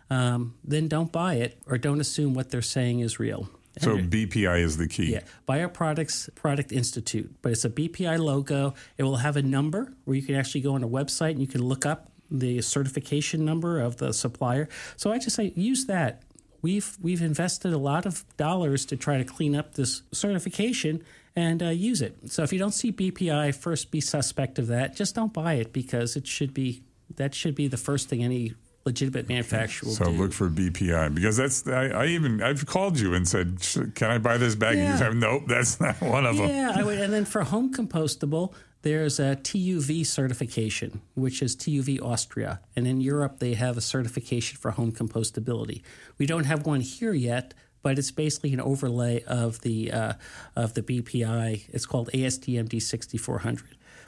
um, 0.09 0.55
then 0.63 0.87
don't 0.87 1.11
buy 1.11 1.35
it 1.35 1.59
or 1.67 1.77
don't 1.77 2.01
assume 2.01 2.33
what 2.33 2.49
they're 2.49 2.63
saying 2.63 3.01
is 3.01 3.19
real. 3.19 3.47
so 3.79 3.99
BPI 3.99 4.61
is 4.61 4.77
the 4.77 4.87
key 4.87 5.11
Yeah, 5.13 5.21
Bioproducts 5.47 6.33
Product 6.33 6.71
Institute, 6.71 7.31
but 7.43 7.51
it's 7.51 7.63
a 7.63 7.69
BPI 7.69 8.17
logo. 8.17 8.73
It 8.97 9.03
will 9.03 9.17
have 9.17 9.37
a 9.37 9.43
number 9.43 9.93
where 10.05 10.15
you 10.15 10.23
can 10.23 10.33
actually 10.33 10.61
go 10.61 10.73
on 10.73 10.83
a 10.83 10.89
website 10.89 11.31
and 11.31 11.41
you 11.41 11.47
can 11.47 11.63
look 11.63 11.85
up 11.85 12.09
the 12.31 12.61
certification 12.61 13.45
number 13.45 13.79
of 13.79 13.97
the 13.97 14.13
supplier. 14.13 14.67
So 14.95 15.11
I 15.11 15.19
just 15.19 15.35
say 15.35 15.53
use 15.55 15.85
that. 15.85 16.23
We've 16.61 16.97
we've 17.01 17.21
invested 17.21 17.73
a 17.73 17.77
lot 17.77 18.05
of 18.05 18.23
dollars 18.37 18.85
to 18.87 18.97
try 18.97 19.17
to 19.17 19.23
clean 19.23 19.55
up 19.55 19.75
this 19.75 20.01
certification 20.11 21.03
and 21.35 21.61
uh, 21.61 21.69
use 21.69 22.01
it. 22.01 22.31
So 22.31 22.43
if 22.43 22.51
you 22.51 22.59
don't 22.59 22.71
see 22.73 22.91
BPI, 22.91 23.53
first 23.55 23.91
be 23.91 24.01
suspect 24.01 24.57
of 24.59 24.67
that. 24.67 24.95
Just 24.95 25.13
don't 25.15 25.33
buy 25.33 25.53
it 25.53 25.71
because 25.71 26.15
it 26.15 26.25
should 26.27 26.53
be 26.53 26.83
that 27.15 27.35
should 27.35 27.55
be 27.55 27.67
the 27.67 27.77
first 27.77 28.09
thing 28.09 28.23
any 28.23 28.53
legitimate 28.85 29.27
manufacturer 29.27 29.87
will 29.87 29.95
So 29.95 30.05
do. 30.05 30.11
look 30.11 30.31
for 30.33 30.49
BPI 30.49 31.13
because 31.13 31.35
that's 31.37 31.67
I, 31.67 31.87
I 31.89 32.05
even 32.07 32.41
I've 32.41 32.65
called 32.65 32.99
you 32.99 33.13
and 33.13 33.27
said, 33.27 33.59
"Can 33.95 34.09
I 34.11 34.17
buy 34.17 34.37
this 34.37 34.55
bag?" 34.55 34.77
And 34.77 34.87
you 34.89 34.97
said, 34.97 35.15
"Nope, 35.15 35.43
that's 35.47 35.79
not 35.79 36.01
one 36.01 36.25
of 36.25 36.37
them." 36.37 36.47
Yeah, 36.49 36.79
and 36.79 37.13
then 37.13 37.25
for 37.25 37.43
home 37.43 37.73
compostable, 37.73 38.53
there's 38.87 39.19
a 39.19 39.35
TUV 39.35 40.05
certification, 40.05 41.01
which 41.13 41.41
is 41.41 41.57
TUV 41.57 42.01
Austria, 42.01 42.61
and 42.73 42.87
in 42.87 43.01
Europe 43.01 43.39
they 43.39 43.53
have 43.55 43.75
a 43.75 43.81
certification 43.81 44.57
for 44.57 44.71
home 44.71 44.93
compostability. 44.93 45.81
We 46.17 46.25
don't 46.25 46.45
have 46.45 46.65
one 46.65 46.79
here 46.79 47.11
yet, 47.11 47.53
but 47.83 47.99
it's 47.99 48.11
basically 48.11 48.53
an 48.53 48.61
overlay 48.61 49.23
of 49.23 49.59
the 49.59 49.91
uh, 49.91 50.13
of 50.55 50.73
the 50.73 50.81
BPI. 50.83 51.63
It's 51.73 51.85
called 51.85 52.09
ASTM 52.13 52.69
D6400. 52.69 53.63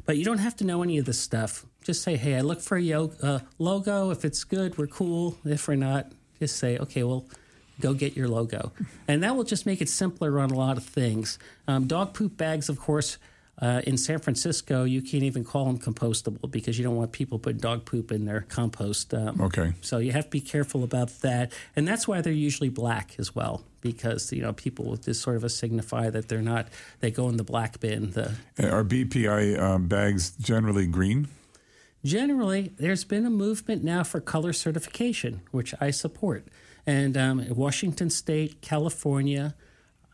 But 0.06 0.16
you 0.18 0.24
don't 0.24 0.38
have 0.38 0.56
to 0.56 0.64
know 0.64 0.82
any 0.82 0.98
of 0.98 1.04
this 1.04 1.20
stuff. 1.20 1.66
Just 1.84 2.02
say, 2.02 2.16
"Hey, 2.16 2.38
I 2.38 2.42
look 2.42 2.62
for 2.62 2.78
a 2.78 2.82
yo- 2.82 3.12
uh, 3.22 3.40
logo. 3.58 4.12
If 4.12 4.24
it's 4.24 4.46
good, 4.46 4.78
we're 4.78 4.88
cool. 4.88 5.38
If 5.44 5.68
we're 5.68 5.76
not, 5.76 6.14
just 6.40 6.56
say, 6.56 6.78
okay, 6.78 7.04
well." 7.04 7.26
go 7.82 7.94
get 7.94 8.14
your 8.18 8.28
logo. 8.28 8.74
And 9.08 9.24
that 9.24 9.38
will 9.38 9.46
just 9.46 9.66
make 9.66 9.80
it 9.80 9.88
simpler 9.88 10.38
on 10.42 10.52
a 10.52 10.54
lot 10.54 10.76
of 10.76 10.84
things. 10.84 11.40
Um, 11.66 11.88
dog 11.88 12.14
poop 12.14 12.36
bags, 12.36 12.68
of 12.68 12.78
course, 12.78 13.18
uh, 13.62 13.82
in 13.86 13.98
San 13.98 14.20
Francisco, 14.20 14.86
you 14.86 15.02
can't 15.02 15.24
even 15.24 15.44
call 15.44 15.66
them 15.66 15.78
compostable 15.78 16.50
because 16.50 16.78
you 16.78 16.84
don't 16.84 16.96
want 16.96 17.12
people 17.12 17.40
putting 17.40 17.60
dog 17.60 17.86
poop 17.86 18.12
in 18.12 18.26
their 18.26 18.42
compost. 18.42 19.14
Um, 19.14 19.42
Okay. 19.42 19.74
So 19.82 19.98
you 19.98 20.12
have 20.12 20.26
to 20.26 20.30
be 20.30 20.42
careful 20.42 20.84
about 20.84 21.10
that. 21.22 21.52
And 21.76 21.88
that's 21.88 22.08
why 22.08 22.22
they're 22.22 22.32
usually 22.32 22.70
black 22.70 23.16
as 23.18 23.36
well 23.36 23.64
because, 23.82 24.32
you 24.32 24.42
know, 24.42 24.54
people 24.54 24.86
will 24.86 24.98
just 24.98 25.22
sort 25.22 25.42
of 25.42 25.52
signify 25.52 26.10
that 26.10 26.30
they're 26.30 26.42
not, 26.42 26.68
they 27.00 27.12
go 27.12 27.28
in 27.30 27.38
the 27.38 27.44
black 27.44 27.80
bin. 27.80 28.12
The, 28.12 28.36
Are 28.60 28.84
BPI 28.84 29.60
um, 29.60 29.88
bags 29.88 30.32
generally 30.32 30.88
green? 30.88 31.28
Generally, 32.04 32.74
there's 32.78 33.04
been 33.04 33.26
a 33.26 33.30
movement 33.30 33.84
now 33.84 34.04
for 34.04 34.22
color 34.22 34.54
certification, 34.54 35.42
which 35.52 35.74
I 35.82 35.92
support. 35.92 36.48
And 36.86 37.18
um, 37.18 37.46
Washington 37.50 38.10
State, 38.10 38.62
California, 38.62 39.54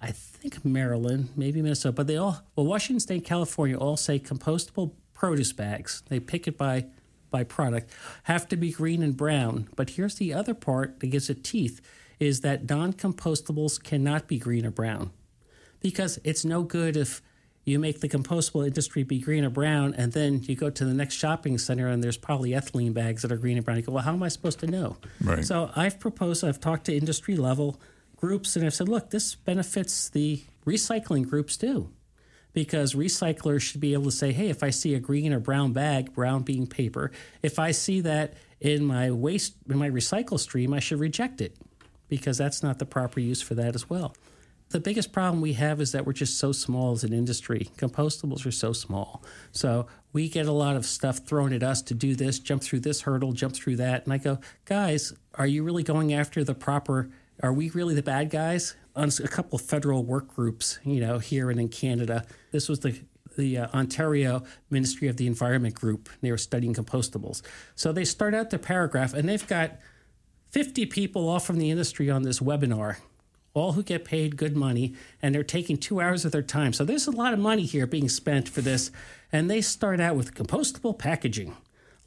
I 0.01 0.11
think 0.11 0.63
Maryland, 0.63 1.29
maybe 1.35 1.61
Minnesota, 1.61 1.93
but 1.93 2.07
they 2.07 2.17
all, 2.17 2.41
well, 2.55 2.65
Washington 2.65 2.99
State, 2.99 3.25
California 3.25 3.77
all 3.77 3.97
say 3.97 4.19
compostable 4.19 4.91
produce 5.13 5.53
bags. 5.53 6.03
They 6.09 6.19
pick 6.19 6.47
it 6.47 6.57
by 6.57 6.85
by 7.35 7.43
product 7.43 7.91
have 8.23 8.47
to 8.47 8.55
be 8.55 8.71
green 8.71 9.03
and 9.03 9.17
brown. 9.17 9.67
But 9.75 9.91
here's 9.91 10.15
the 10.15 10.33
other 10.33 10.53
part 10.53 10.99
that 11.01 11.07
gives 11.07 11.29
it 11.29 11.43
teeth 11.43 11.81
is 12.17 12.41
that 12.41 12.69
non-compostables 12.69 13.83
cannot 13.83 14.27
be 14.27 14.37
green 14.37 14.65
or 14.65 14.71
brown 14.71 15.11
because 15.81 16.17
it's 16.23 16.45
no 16.45 16.63
good 16.63 16.95
if 16.95 17.21
you 17.65 17.77
make 17.77 17.99
the 17.99 18.07
compostable 18.07 18.65
industry 18.65 19.03
be 19.03 19.19
green 19.19 19.43
or 19.43 19.49
brown, 19.49 19.93
and 19.95 20.13
then 20.13 20.43
you 20.43 20.55
go 20.55 20.69
to 20.69 20.85
the 20.85 20.93
next 20.93 21.15
shopping 21.15 21.57
center 21.57 21.89
and 21.89 22.03
there's 22.03 22.17
polyethylene 22.17 22.93
bags 22.93 23.23
that 23.23 23.31
are 23.31 23.37
green 23.37 23.57
and 23.57 23.65
brown. 23.65 23.77
You 23.77 23.83
go, 23.83 23.91
well, 23.91 24.03
how 24.03 24.13
am 24.13 24.21
I 24.23 24.27
supposed 24.29 24.59
to 24.59 24.67
know? 24.67 24.97
Right. 25.19 25.43
So 25.43 25.71
I've 25.75 25.99
proposed, 25.99 26.43
I've 26.45 26.59
talked 26.59 26.85
to 26.85 26.95
industry 26.95 27.35
level 27.35 27.81
groups, 28.15 28.55
and 28.55 28.65
I've 28.65 28.73
said, 28.73 28.89
look, 28.89 29.09
this 29.09 29.35
benefits 29.35 30.09
the 30.09 30.43
recycling 30.65 31.27
groups 31.27 31.57
too. 31.57 31.91
Because 32.53 32.93
recyclers 32.93 33.61
should 33.61 33.81
be 33.81 33.93
able 33.93 34.05
to 34.05 34.11
say, 34.11 34.31
hey, 34.31 34.49
if 34.49 34.63
I 34.63 34.69
see 34.69 34.95
a 34.95 34.99
green 34.99 35.33
or 35.33 35.39
brown 35.39 35.73
bag, 35.73 36.13
brown 36.13 36.43
being 36.43 36.67
paper, 36.67 37.11
if 37.43 37.59
I 37.59 37.71
see 37.71 37.99
that 38.01 38.35
in 38.61 38.85
my 38.85 39.11
waste, 39.11 39.55
in 39.69 39.77
my 39.77 39.89
recycle 39.89 40.39
stream, 40.39 40.73
I 40.73 40.79
should 40.79 40.99
reject 40.99 41.41
it 41.41 41.57
because 42.07 42.37
that's 42.37 42.63
not 42.63 42.79
the 42.79 42.85
proper 42.85 43.19
use 43.19 43.41
for 43.41 43.55
that 43.55 43.75
as 43.75 43.89
well. 43.89 44.15
The 44.69 44.79
biggest 44.79 45.11
problem 45.11 45.41
we 45.41 45.53
have 45.53 45.79
is 45.79 45.91
that 45.91 46.05
we're 46.05 46.13
just 46.13 46.39
so 46.39 46.51
small 46.51 46.93
as 46.93 47.03
an 47.03 47.13
industry. 47.13 47.69
Compostables 47.77 48.45
are 48.45 48.51
so 48.51 48.73
small. 48.73 49.23
So 49.51 49.87
we 50.11 50.27
get 50.27 50.47
a 50.47 50.51
lot 50.51 50.75
of 50.75 50.85
stuff 50.85 51.19
thrown 51.19 51.53
at 51.53 51.61
us 51.61 51.81
to 51.83 51.93
do 51.93 52.15
this, 52.15 52.39
jump 52.39 52.63
through 52.63 52.79
this 52.79 53.01
hurdle, 53.01 53.31
jump 53.31 53.53
through 53.53 53.75
that. 53.77 54.05
And 54.05 54.13
I 54.13 54.17
go, 54.17 54.39
guys, 54.65 55.13
are 55.35 55.45
you 55.45 55.63
really 55.63 55.83
going 55.83 56.13
after 56.13 56.43
the 56.43 56.55
proper, 56.55 57.09
are 57.41 57.53
we 57.53 57.69
really 57.69 57.95
the 57.95 58.03
bad 58.03 58.29
guys? 58.29 58.75
On 58.95 59.09
a 59.23 59.27
couple 59.27 59.57
of 59.57 59.61
federal 59.61 60.05
work 60.05 60.33
groups, 60.33 60.79
you 60.85 61.01
know, 61.01 61.19
here 61.19 61.49
and 61.49 61.59
in 61.59 61.67
Canada, 61.67 62.25
this 62.51 62.69
was 62.69 62.79
the 62.79 62.99
the 63.35 63.57
uh, 63.57 63.67
Ontario 63.73 64.43
Ministry 64.69 65.07
of 65.07 65.17
the 65.17 65.27
Environment 65.27 65.75
group. 65.75 66.09
They 66.21 66.31
were 66.31 66.37
studying 66.37 66.73
compostables. 66.73 67.41
So 67.75 67.91
they 67.91 68.05
start 68.05 68.33
out 68.33 68.49
the 68.49 68.59
paragraph, 68.59 69.13
and 69.13 69.27
they've 69.27 69.45
got 69.45 69.77
50 70.51 70.85
people 70.85 71.27
all 71.27 71.39
from 71.39 71.57
the 71.57 71.69
industry 71.69 72.09
on 72.09 72.23
this 72.23 72.39
webinar, 72.39 72.97
all 73.53 73.73
who 73.73 73.83
get 73.83 74.05
paid 74.05 74.37
good 74.37 74.55
money, 74.55 74.93
and 75.21 75.35
they're 75.35 75.43
taking 75.43 75.77
two 75.77 75.99
hours 75.99 76.25
of 76.25 76.31
their 76.31 76.41
time. 76.41 76.73
So 76.73 76.85
there's 76.85 77.07
a 77.07 77.11
lot 77.11 77.33
of 77.33 77.39
money 77.39 77.63
here 77.63 77.85
being 77.85 78.09
spent 78.09 78.47
for 78.47 78.61
this. 78.61 78.91
And 79.31 79.49
they 79.49 79.61
start 79.61 79.99
out 79.99 80.15
with 80.15 80.33
compostable 80.33 80.97
packaging, 80.97 81.55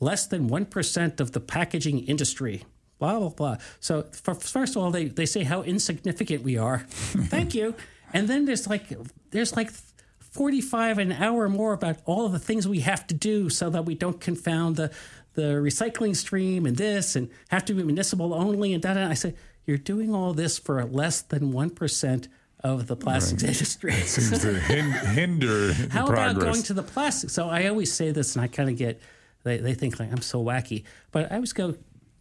less 0.00 0.26
than 0.26 0.48
1% 0.48 1.20
of 1.20 1.32
the 1.32 1.40
packaging 1.40 2.04
industry. 2.06 2.64
Blah, 2.98 3.18
blah, 3.18 3.28
blah. 3.28 3.56
So, 3.80 4.02
for, 4.12 4.34
first 4.34 4.76
of 4.76 4.82
all, 4.82 4.90
they, 4.90 5.06
they 5.06 5.26
say 5.26 5.44
how 5.44 5.62
insignificant 5.62 6.42
we 6.42 6.56
are. 6.56 6.78
Thank 6.88 7.54
you. 7.54 7.74
And 8.12 8.28
then 8.28 8.44
there's 8.44 8.66
like, 8.66 8.86
there's 9.30 9.54
like 9.56 9.70
45 10.18 10.98
an 10.98 11.12
hour 11.12 11.48
more 11.48 11.72
about 11.72 11.98
all 12.04 12.26
of 12.26 12.32
the 12.32 12.38
things 12.38 12.66
we 12.66 12.80
have 12.80 13.06
to 13.08 13.14
do 13.14 13.50
so 13.50 13.70
that 13.70 13.84
we 13.84 13.94
don't 13.94 14.20
confound 14.20 14.76
the, 14.76 14.90
the 15.34 15.42
recycling 15.42 16.16
stream 16.16 16.66
and 16.66 16.76
this 16.76 17.14
and 17.14 17.30
have 17.48 17.64
to 17.66 17.74
be 17.74 17.82
municipal 17.82 18.34
only 18.34 18.72
and 18.72 18.82
da 18.82 18.94
da. 18.94 19.08
I 19.08 19.14
said, 19.14 19.36
you're 19.66 19.76
doing 19.76 20.14
all 20.14 20.32
this 20.32 20.58
for 20.58 20.82
less 20.84 21.20
than 21.20 21.52
1% 21.52 22.28
of 22.64 22.86
the 22.86 22.96
plastics 22.96 23.44
industry. 23.44 23.92
Seems 23.92 24.40
to 24.40 24.54
hinder 24.60 25.72
How 25.90 26.06
progress. 26.06 26.32
about 26.32 26.40
going 26.42 26.62
to 26.64 26.74
the 26.74 26.82
plastic? 26.82 27.30
So 27.30 27.48
I 27.48 27.66
always 27.66 27.92
say 27.92 28.10
this, 28.10 28.34
and 28.34 28.42
I 28.42 28.48
kind 28.48 28.68
of 28.68 28.76
get 28.76 29.00
they, 29.44 29.58
they 29.58 29.74
think 29.74 30.00
like 30.00 30.10
I'm 30.10 30.22
so 30.22 30.42
wacky, 30.42 30.84
but 31.12 31.30
I 31.30 31.36
always 31.36 31.52
go 31.52 31.74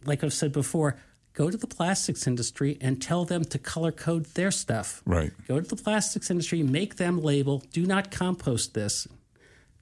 like 0.08 0.24
I've 0.24 0.32
said 0.32 0.52
before. 0.52 0.96
Go 1.34 1.50
to 1.50 1.56
the 1.56 1.68
plastics 1.68 2.26
industry 2.26 2.78
and 2.80 3.00
tell 3.00 3.24
them 3.24 3.44
to 3.44 3.58
color 3.58 3.92
code 3.92 4.24
their 4.34 4.50
stuff. 4.50 5.02
Right. 5.06 5.30
Go 5.46 5.60
to 5.60 5.68
the 5.68 5.76
plastics 5.76 6.30
industry, 6.30 6.64
make 6.64 6.96
them 6.96 7.22
label. 7.22 7.62
Do 7.72 7.86
not 7.86 8.10
compost 8.10 8.74
this. 8.74 9.06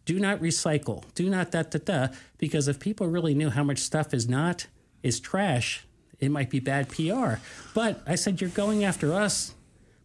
Do 0.04 0.20
not 0.20 0.40
recycle. 0.40 1.02
Do 1.14 1.30
not 1.30 1.50
da 1.50 1.62
da 1.62 1.78
da. 1.82 2.08
Because 2.36 2.68
if 2.68 2.78
people 2.78 3.08
really 3.08 3.34
knew 3.34 3.50
how 3.50 3.64
much 3.64 3.78
stuff 3.78 4.12
is 4.12 4.28
not 4.28 4.66
is 5.02 5.18
trash, 5.18 5.86
it 6.20 6.30
might 6.30 6.50
be 6.50 6.60
bad 6.60 6.88
PR. 6.88 7.34
But 7.74 8.02
I 8.06 8.16
said 8.16 8.40
you're 8.40 8.50
going 8.50 8.84
after 8.84 9.12
us, 9.12 9.54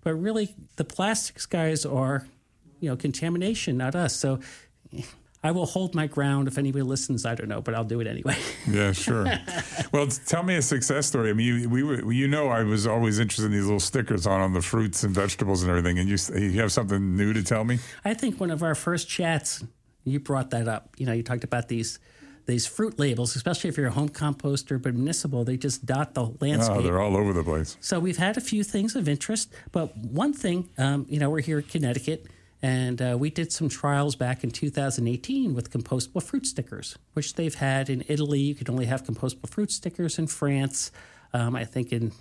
but 0.03 0.13
really 0.13 0.55
the 0.77 0.83
plastics 0.83 1.45
guys 1.45 1.85
are, 1.85 2.27
you 2.79 2.89
know, 2.89 2.95
contamination, 2.95 3.77
not 3.77 3.95
us. 3.95 4.15
So 4.15 4.39
I 5.43 5.51
will 5.51 5.65
hold 5.65 5.95
my 5.95 6.05
ground. 6.07 6.47
If 6.47 6.57
anybody 6.57 6.83
listens, 6.83 7.25
I 7.25 7.33
don't 7.33 7.47
know, 7.47 7.61
but 7.61 7.73
I'll 7.73 7.83
do 7.83 7.99
it 7.99 8.07
anyway. 8.07 8.37
Yeah, 8.67 8.91
sure. 8.91 9.25
well, 9.91 10.07
tell 10.07 10.43
me 10.43 10.55
a 10.55 10.61
success 10.61 11.07
story. 11.07 11.31
I 11.31 11.33
mean, 11.33 11.61
you, 11.61 11.69
we 11.69 11.83
were, 11.83 12.11
you 12.11 12.27
know, 12.27 12.47
I 12.47 12.63
was 12.63 12.85
always 12.85 13.19
interested 13.19 13.45
in 13.45 13.51
these 13.51 13.65
little 13.65 13.79
stickers 13.79 14.27
on 14.27 14.39
on 14.39 14.53
the 14.53 14.61
fruits 14.61 15.03
and 15.03 15.13
vegetables 15.13 15.63
and 15.63 15.69
everything. 15.71 15.97
And 15.97 16.07
you, 16.07 16.17
you 16.39 16.61
have 16.61 16.71
something 16.71 17.17
new 17.17 17.33
to 17.33 17.43
tell 17.43 17.63
me? 17.63 17.79
I 18.05 18.13
think 18.13 18.39
one 18.39 18.51
of 18.51 18.61
our 18.61 18.75
first 18.75 19.09
chats, 19.09 19.63
you 20.03 20.19
brought 20.19 20.51
that 20.51 20.67
up. 20.67 20.89
You 20.97 21.05
know, 21.07 21.13
you 21.13 21.23
talked 21.23 21.43
about 21.43 21.67
these 21.69 21.99
these 22.45 22.65
fruit 22.65 22.99
labels, 22.99 23.35
especially 23.35 23.69
if 23.69 23.77
you're 23.77 23.87
a 23.87 23.91
home 23.91 24.09
composter, 24.09 24.81
but 24.81 24.93
municipal, 24.93 25.43
they 25.43 25.57
just 25.57 25.85
dot 25.85 26.13
the 26.13 26.31
landscape. 26.39 26.77
Oh, 26.77 26.81
they're 26.81 26.99
all 26.99 27.15
over 27.15 27.33
the 27.33 27.43
place. 27.43 27.77
So 27.81 27.99
we've 27.99 28.17
had 28.17 28.37
a 28.37 28.41
few 28.41 28.63
things 28.63 28.95
of 28.95 29.07
interest, 29.07 29.53
but 29.71 29.95
one 29.97 30.33
thing, 30.33 30.69
um, 30.77 31.05
you 31.09 31.19
know, 31.19 31.29
we're 31.29 31.41
here 31.41 31.59
in 31.59 31.65
Connecticut, 31.65 32.27
and 32.61 33.01
uh, 33.01 33.15
we 33.19 33.29
did 33.29 33.51
some 33.51 33.69
trials 33.69 34.15
back 34.15 34.43
in 34.43 34.51
2018 34.51 35.53
with 35.53 35.71
compostable 35.71 36.21
fruit 36.21 36.45
stickers, 36.45 36.97
which 37.13 37.35
they've 37.35 37.55
had 37.55 37.89
in 37.89 38.03
Italy. 38.07 38.39
You 38.39 38.55
could 38.55 38.69
only 38.69 38.85
have 38.85 39.03
compostable 39.03 39.49
fruit 39.49 39.71
stickers 39.71 40.19
in 40.19 40.27
France. 40.27 40.91
Um, 41.33 41.55
I 41.55 41.63
think 41.63 41.93
in 41.93 42.11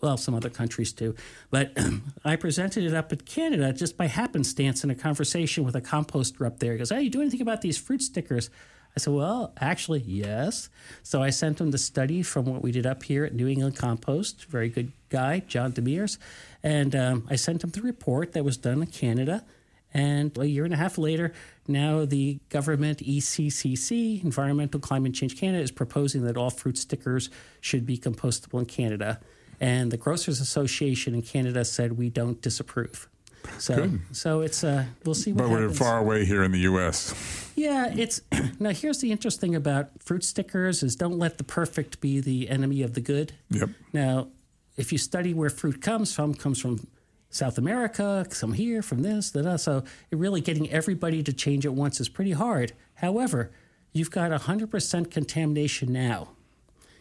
well 0.00 0.16
some 0.16 0.34
other 0.34 0.48
countries 0.48 0.92
too, 0.92 1.16
but 1.50 1.76
I 2.24 2.36
presented 2.36 2.84
it 2.84 2.94
up 2.94 3.12
in 3.12 3.18
Canada 3.20 3.72
just 3.72 3.96
by 3.96 4.06
happenstance 4.06 4.84
in 4.84 4.90
a 4.90 4.94
conversation 4.94 5.64
with 5.64 5.74
a 5.74 5.80
composter 5.80 6.46
up 6.46 6.60
there. 6.60 6.72
He 6.72 6.78
goes, 6.78 6.90
"Hey, 6.90 7.02
you 7.02 7.10
do 7.10 7.20
anything 7.20 7.42
about 7.42 7.60
these 7.60 7.76
fruit 7.76 8.02
stickers?" 8.02 8.50
I 8.96 9.00
said, 9.00 9.14
Well, 9.14 9.52
actually, 9.58 10.00
yes. 10.00 10.68
So 11.02 11.22
I 11.22 11.30
sent 11.30 11.60
him 11.60 11.70
the 11.70 11.78
study 11.78 12.22
from 12.22 12.44
what 12.44 12.62
we 12.62 12.72
did 12.72 12.86
up 12.86 13.02
here 13.02 13.24
at 13.24 13.34
New 13.34 13.48
England 13.48 13.76
Compost, 13.76 14.44
very 14.46 14.68
good 14.68 14.92
guy, 15.08 15.40
John 15.40 15.72
Demers. 15.72 16.18
And 16.62 16.94
um, 16.94 17.26
I 17.30 17.36
sent 17.36 17.64
him 17.64 17.70
the 17.70 17.80
report 17.80 18.32
that 18.32 18.44
was 18.44 18.56
done 18.56 18.82
in 18.82 18.88
Canada. 18.88 19.44
And 19.94 20.36
a 20.38 20.46
year 20.46 20.64
and 20.64 20.72
a 20.72 20.76
half 20.76 20.96
later, 20.98 21.32
now 21.68 22.04
the 22.04 22.38
government, 22.48 22.98
ECCC, 22.98 24.22
Environmental 24.24 24.80
Climate 24.80 25.14
Change 25.14 25.38
Canada, 25.38 25.62
is 25.62 25.70
proposing 25.70 26.22
that 26.24 26.36
all 26.36 26.50
fruit 26.50 26.78
stickers 26.78 27.30
should 27.60 27.84
be 27.86 27.98
compostable 27.98 28.58
in 28.58 28.66
Canada. 28.66 29.20
And 29.60 29.90
the 29.90 29.96
Grocers 29.96 30.40
Association 30.40 31.14
in 31.14 31.22
Canada 31.22 31.64
said 31.64 31.98
we 31.98 32.10
don't 32.10 32.40
disapprove. 32.40 33.08
So, 33.58 33.74
Good. 33.74 34.00
so 34.12 34.40
it's 34.40 34.62
uh, 34.62 34.84
we'll 35.04 35.14
see 35.16 35.32
what 35.32 35.42
But 35.44 35.50
we're 35.50 35.60
happens. 35.62 35.78
far 35.78 35.98
away 35.98 36.24
here 36.24 36.44
in 36.44 36.52
the 36.52 36.60
U.S. 36.60 37.50
Yeah, 37.56 37.92
it's 37.94 38.20
now. 38.60 38.70
Here's 38.70 38.98
the 39.00 39.10
interesting 39.10 39.50
thing 39.50 39.56
about 39.56 39.90
fruit 40.00 40.22
stickers: 40.22 40.82
is 40.84 40.94
don't 40.94 41.18
let 41.18 41.38
the 41.38 41.44
perfect 41.44 42.00
be 42.00 42.20
the 42.20 42.48
enemy 42.48 42.82
of 42.82 42.94
the 42.94 43.00
good. 43.00 43.32
Yep. 43.50 43.70
Now, 43.92 44.28
if 44.76 44.92
you 44.92 44.98
study 44.98 45.34
where 45.34 45.50
fruit 45.50 45.82
comes 45.82 46.14
from, 46.14 46.34
comes 46.34 46.60
from 46.60 46.86
South 47.32 47.56
America, 47.56 48.26
some 48.30 48.52
here, 48.52 48.82
from 48.82 49.02
this, 49.02 49.30
that. 49.30 49.58
So, 49.58 49.82
really 50.10 50.42
getting 50.42 50.70
everybody 50.70 51.22
to 51.22 51.32
change 51.32 51.64
at 51.64 51.72
once 51.72 51.98
is 51.98 52.08
pretty 52.08 52.32
hard. 52.32 52.72
However, 52.96 53.50
you've 53.92 54.10
got 54.10 54.30
100% 54.30 55.10
contamination 55.10 55.92
now. 55.92 56.28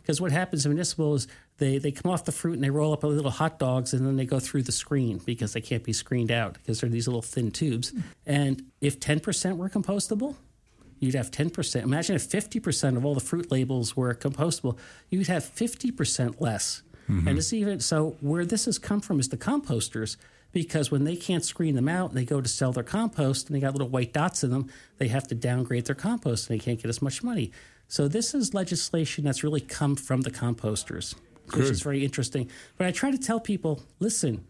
Because 0.01 0.19
what 0.19 0.31
happens 0.31 0.65
in 0.65 0.71
municipal 0.71 1.13
is 1.15 1.27
they, 1.57 1.77
they 1.77 1.91
come 1.91 2.11
off 2.11 2.25
the 2.25 2.31
fruit 2.31 2.53
and 2.53 2.63
they 2.63 2.69
roll 2.69 2.93
up 2.93 3.03
a 3.03 3.07
little 3.07 3.29
hot 3.29 3.59
dogs 3.59 3.93
and 3.93 4.07
then 4.07 4.15
they 4.15 4.25
go 4.25 4.39
through 4.39 4.63
the 4.63 4.71
screen 4.71 5.21
because 5.25 5.53
they 5.53 5.61
can't 5.61 5.83
be 5.83 5.93
screened 5.93 6.31
out 6.31 6.55
because 6.55 6.79
they're 6.79 6.89
these 6.89 7.07
little 7.07 7.21
thin 7.21 7.51
tubes. 7.51 7.93
And 8.25 8.63
if 8.79 8.99
10% 8.99 9.57
were 9.57 9.69
compostable, 9.69 10.35
you'd 10.99 11.13
have 11.13 11.29
10%. 11.29 11.83
Imagine 11.83 12.15
if 12.15 12.27
50% 12.27 12.95
of 12.95 13.05
all 13.05 13.13
the 13.13 13.19
fruit 13.19 13.51
labels 13.51 13.97
were 13.97 14.15
compostable, 14.15 14.77
you'd 15.09 15.27
have 15.27 15.43
50% 15.43 16.39
less. 16.39 16.81
Mm-hmm. 17.11 17.27
And 17.27 17.37
it's 17.37 17.51
even 17.51 17.79
so 17.81 18.15
where 18.21 18.45
this 18.45 18.65
has 18.65 18.79
come 18.79 19.01
from 19.01 19.19
is 19.19 19.29
the 19.29 19.37
composters 19.37 20.15
because 20.53 20.91
when 20.91 21.03
they 21.03 21.15
can't 21.15 21.43
screen 21.43 21.75
them 21.75 21.89
out 21.89 22.09
and 22.09 22.17
they 22.17 22.25
go 22.25 22.39
to 22.39 22.47
sell 22.47 22.71
their 22.71 22.83
compost 22.83 23.47
and 23.47 23.55
they 23.55 23.59
got 23.59 23.73
little 23.73 23.89
white 23.89 24.13
dots 24.13 24.43
in 24.43 24.49
them, 24.51 24.69
they 24.97 25.09
have 25.09 25.27
to 25.27 25.35
downgrade 25.35 25.85
their 25.85 25.95
compost 25.95 26.49
and 26.49 26.59
they 26.59 26.63
can't 26.63 26.81
get 26.81 26.89
as 26.89 27.01
much 27.01 27.21
money. 27.21 27.51
So 27.87 28.07
this 28.07 28.33
is 28.33 28.53
legislation 28.53 29.25
that's 29.25 29.43
really 29.43 29.59
come 29.59 29.97
from 29.97 30.21
the 30.21 30.31
composters, 30.31 31.15
which 31.47 31.55
Good. 31.55 31.71
is 31.71 31.81
very 31.81 32.05
interesting. 32.05 32.49
But 32.77 32.87
I 32.87 32.91
try 32.91 33.11
to 33.11 33.17
tell 33.17 33.41
people, 33.41 33.83
listen, 33.99 34.45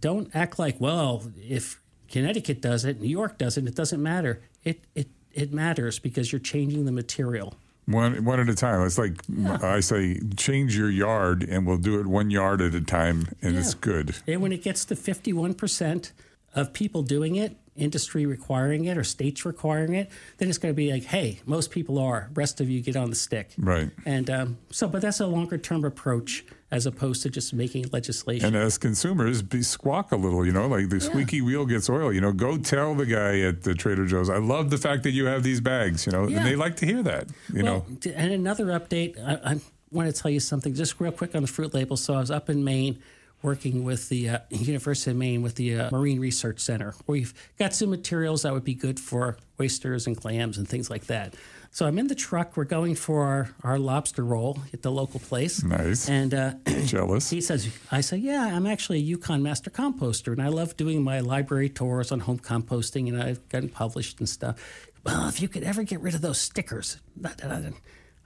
don't 0.00 0.30
act 0.34 0.60
like, 0.60 0.80
well, 0.80 1.24
if 1.36 1.80
Connecticut 2.08 2.60
does 2.60 2.84
it, 2.84 3.00
New 3.00 3.08
York 3.08 3.38
does 3.38 3.56
it, 3.56 3.66
it 3.66 3.74
doesn't 3.74 4.00
matter. 4.00 4.42
It 4.62 4.84
it 4.94 5.08
it 5.32 5.52
matters 5.52 5.98
because 5.98 6.30
you're 6.30 6.38
changing 6.38 6.84
the 6.84 6.92
material. 6.92 7.54
One 7.86 8.24
one 8.24 8.38
at 8.38 8.48
a 8.48 8.54
time. 8.54 8.86
It's 8.86 8.98
like 8.98 9.16
I 9.62 9.80
say, 9.80 10.20
change 10.36 10.76
your 10.76 10.90
yard, 10.90 11.42
and 11.42 11.66
we'll 11.66 11.78
do 11.78 11.98
it 11.98 12.06
one 12.06 12.30
yard 12.30 12.60
at 12.60 12.74
a 12.74 12.80
time, 12.80 13.28
and 13.42 13.56
it's 13.56 13.74
good. 13.74 14.14
And 14.26 14.40
when 14.40 14.52
it 14.52 14.62
gets 14.62 14.84
to 14.86 14.94
51% 14.94 16.12
of 16.54 16.72
people 16.72 17.02
doing 17.02 17.34
it, 17.34 17.56
industry 17.76 18.26
requiring 18.26 18.84
it 18.84 18.96
or 18.98 19.04
states 19.04 19.44
requiring 19.44 19.94
it, 19.94 20.10
then 20.38 20.48
it's 20.48 20.58
going 20.58 20.72
to 20.72 20.76
be 20.76 20.92
like, 20.92 21.04
hey, 21.04 21.40
most 21.46 21.70
people 21.70 21.98
are. 21.98 22.30
Rest 22.34 22.60
of 22.60 22.68
you 22.68 22.80
get 22.80 22.96
on 22.96 23.10
the 23.10 23.16
stick. 23.16 23.50
Right. 23.58 23.90
And 24.04 24.28
um, 24.30 24.58
so, 24.70 24.86
but 24.88 25.02
that's 25.02 25.20
a 25.20 25.26
longer 25.26 25.58
term 25.58 25.84
approach 25.84 26.44
as 26.72 26.86
opposed 26.86 27.22
to 27.22 27.28
just 27.30 27.52
making 27.52 27.84
legislation. 27.92 28.46
And 28.46 28.56
as 28.56 28.78
consumers, 28.78 29.42
be 29.42 29.62
squawk 29.62 30.10
a 30.10 30.16
little, 30.16 30.44
you 30.44 30.52
know, 30.52 30.66
like 30.66 30.88
the 30.88 31.00
squeaky 31.00 31.42
wheel 31.42 31.66
gets 31.66 31.88
oil. 31.90 32.12
You 32.12 32.22
know, 32.22 32.32
go 32.32 32.56
tell 32.56 32.94
the 32.94 33.04
guy 33.06 33.40
at 33.40 33.62
the 33.62 33.74
Trader 33.74 34.06
Joe's, 34.06 34.30
I 34.30 34.38
love 34.38 34.70
the 34.70 34.78
fact 34.78 35.02
that 35.04 35.10
you 35.10 35.26
have 35.26 35.42
these 35.42 35.60
bags, 35.60 36.06
you 36.06 36.12
know, 36.12 36.26
Yeah. 36.26 36.38
and 36.38 36.46
they 36.46 36.56
like 36.56 36.76
to 36.76 36.86
hear 36.86 37.02
that, 37.04 37.28
you 37.52 37.62
well, 37.62 37.84
know. 38.06 38.12
and 38.16 38.32
another 38.32 38.64
update, 38.66 39.18
I, 39.22 39.52
I 39.52 39.60
want 39.90 40.12
to 40.12 40.18
tell 40.20 40.30
you 40.30 40.40
something 40.40 40.72
just 40.74 40.98
real 40.98 41.12
quick 41.12 41.34
on 41.34 41.42
the 41.42 41.48
fruit 41.48 41.74
label. 41.74 41.96
So 41.98 42.14
I 42.14 42.20
was 42.20 42.30
up 42.30 42.48
in 42.48 42.64
Maine 42.64 42.98
working 43.42 43.84
with 43.84 44.08
the 44.08 44.28
uh, 44.28 44.38
University 44.50 45.10
of 45.10 45.16
Maine 45.16 45.42
with 45.42 45.56
the 45.56 45.78
uh, 45.78 45.90
Marine 45.90 46.20
Research 46.20 46.60
Center. 46.60 46.94
We've 47.06 47.34
got 47.58 47.74
some 47.74 47.90
materials 47.90 48.42
that 48.42 48.52
would 48.52 48.64
be 48.64 48.74
good 48.74 49.00
for 49.00 49.36
oysters 49.60 50.06
and 50.06 50.16
clams 50.16 50.58
and 50.58 50.68
things 50.68 50.90
like 50.90 51.06
that. 51.06 51.34
So 51.70 51.86
I'm 51.86 51.98
in 51.98 52.08
the 52.08 52.14
truck. 52.14 52.56
We're 52.56 52.64
going 52.64 52.94
for 52.94 53.24
our, 53.24 53.50
our 53.62 53.78
lobster 53.78 54.22
roll 54.24 54.58
at 54.74 54.82
the 54.82 54.90
local 54.90 55.20
place. 55.20 55.64
Nice. 55.64 56.06
And 56.08 56.34
uh, 56.34 56.54
Jealous. 56.84 57.30
he 57.30 57.40
says, 57.40 57.74
I 57.90 58.02
say, 58.02 58.18
yeah, 58.18 58.54
I'm 58.54 58.66
actually 58.66 58.98
a 58.98 59.16
UConn 59.16 59.40
master 59.40 59.70
composter, 59.70 60.32
and 60.32 60.42
I 60.42 60.48
love 60.48 60.76
doing 60.76 61.02
my 61.02 61.20
library 61.20 61.70
tours 61.70 62.12
on 62.12 62.20
home 62.20 62.38
composting, 62.38 63.08
and 63.08 63.22
I've 63.22 63.48
gotten 63.48 63.70
published 63.70 64.20
and 64.20 64.28
stuff. 64.28 64.90
Well, 65.04 65.28
if 65.28 65.40
you 65.40 65.48
could 65.48 65.62
ever 65.62 65.82
get 65.82 66.00
rid 66.00 66.14
of 66.14 66.20
those 66.20 66.38
stickers. 66.38 66.98
da, 67.20 67.30
da, 67.36 67.48
da, 67.48 67.60
da." 67.60 67.70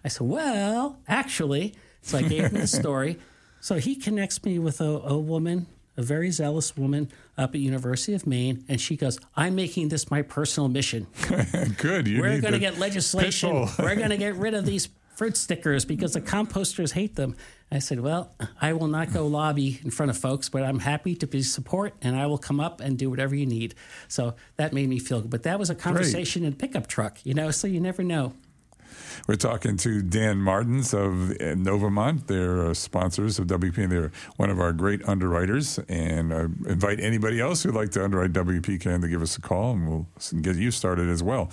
I 0.04 0.08
said, 0.08 0.26
well, 0.26 0.98
actually, 1.08 1.74
so 2.02 2.18
I 2.18 2.22
gave 2.22 2.44
him 2.44 2.60
the 2.60 2.66
story. 2.66 3.18
So 3.66 3.78
he 3.78 3.96
connects 3.96 4.44
me 4.44 4.60
with 4.60 4.80
a, 4.80 4.84
a 4.84 5.18
woman, 5.18 5.66
a 5.96 6.02
very 6.02 6.30
zealous 6.30 6.76
woman 6.76 7.10
up 7.36 7.52
at 7.52 7.60
University 7.60 8.14
of 8.14 8.24
Maine, 8.24 8.64
and 8.68 8.80
she 8.80 8.96
goes, 8.96 9.18
I'm 9.34 9.56
making 9.56 9.88
this 9.88 10.08
my 10.08 10.22
personal 10.22 10.68
mission. 10.68 11.08
Good. 11.78 12.06
You 12.06 12.20
We're 12.20 12.40
going 12.40 12.52
to 12.52 12.60
get 12.60 12.78
legislation. 12.78 13.66
We're 13.76 13.96
going 13.96 14.10
to 14.16 14.18
get 14.18 14.36
rid 14.36 14.54
of 14.54 14.66
these 14.66 14.88
fruit 15.16 15.36
stickers 15.36 15.84
because 15.84 16.12
the 16.12 16.20
composters 16.20 16.92
hate 16.92 17.16
them. 17.16 17.34
I 17.68 17.80
said, 17.80 17.98
Well, 17.98 18.30
I 18.62 18.72
will 18.72 18.86
not 18.86 19.12
go 19.12 19.26
lobby 19.26 19.80
in 19.82 19.90
front 19.90 20.10
of 20.10 20.16
folks, 20.16 20.48
but 20.48 20.62
I'm 20.62 20.78
happy 20.78 21.16
to 21.16 21.26
be 21.26 21.42
support 21.42 21.92
and 22.00 22.14
I 22.14 22.26
will 22.26 22.38
come 22.38 22.60
up 22.60 22.80
and 22.80 22.96
do 22.96 23.10
whatever 23.10 23.34
you 23.34 23.46
need. 23.46 23.74
So 24.06 24.36
that 24.58 24.74
made 24.74 24.88
me 24.88 25.00
feel 25.00 25.22
good. 25.22 25.30
But 25.30 25.42
that 25.42 25.58
was 25.58 25.70
a 25.70 25.74
conversation 25.74 26.44
in 26.44 26.52
a 26.52 26.56
pickup 26.56 26.86
truck, 26.86 27.18
you 27.24 27.34
know, 27.34 27.50
so 27.50 27.66
you 27.66 27.80
never 27.80 28.04
know. 28.04 28.32
We're 29.26 29.36
talking 29.36 29.76
to 29.78 30.02
Dan 30.02 30.38
Martens 30.38 30.94
of 30.94 31.30
uh, 31.30 31.54
Novamont. 31.54 32.26
They're 32.26 32.66
uh, 32.66 32.74
sponsors 32.74 33.38
of 33.38 33.46
WP. 33.46 33.78
And 33.78 33.92
they're 33.92 34.12
one 34.36 34.50
of 34.50 34.60
our 34.60 34.72
great 34.72 35.06
underwriters. 35.08 35.78
And 35.88 36.32
uh, 36.32 36.48
invite 36.66 37.00
anybody 37.00 37.40
else 37.40 37.62
who'd 37.62 37.74
like 37.74 37.90
to 37.92 38.04
underwrite 38.04 38.32
WPKN 38.32 39.00
to 39.02 39.08
give 39.08 39.22
us 39.22 39.36
a 39.36 39.40
call, 39.40 39.72
and 39.72 39.88
we'll 39.88 40.06
get 40.40 40.56
you 40.56 40.70
started 40.70 41.08
as 41.08 41.22
well. 41.22 41.50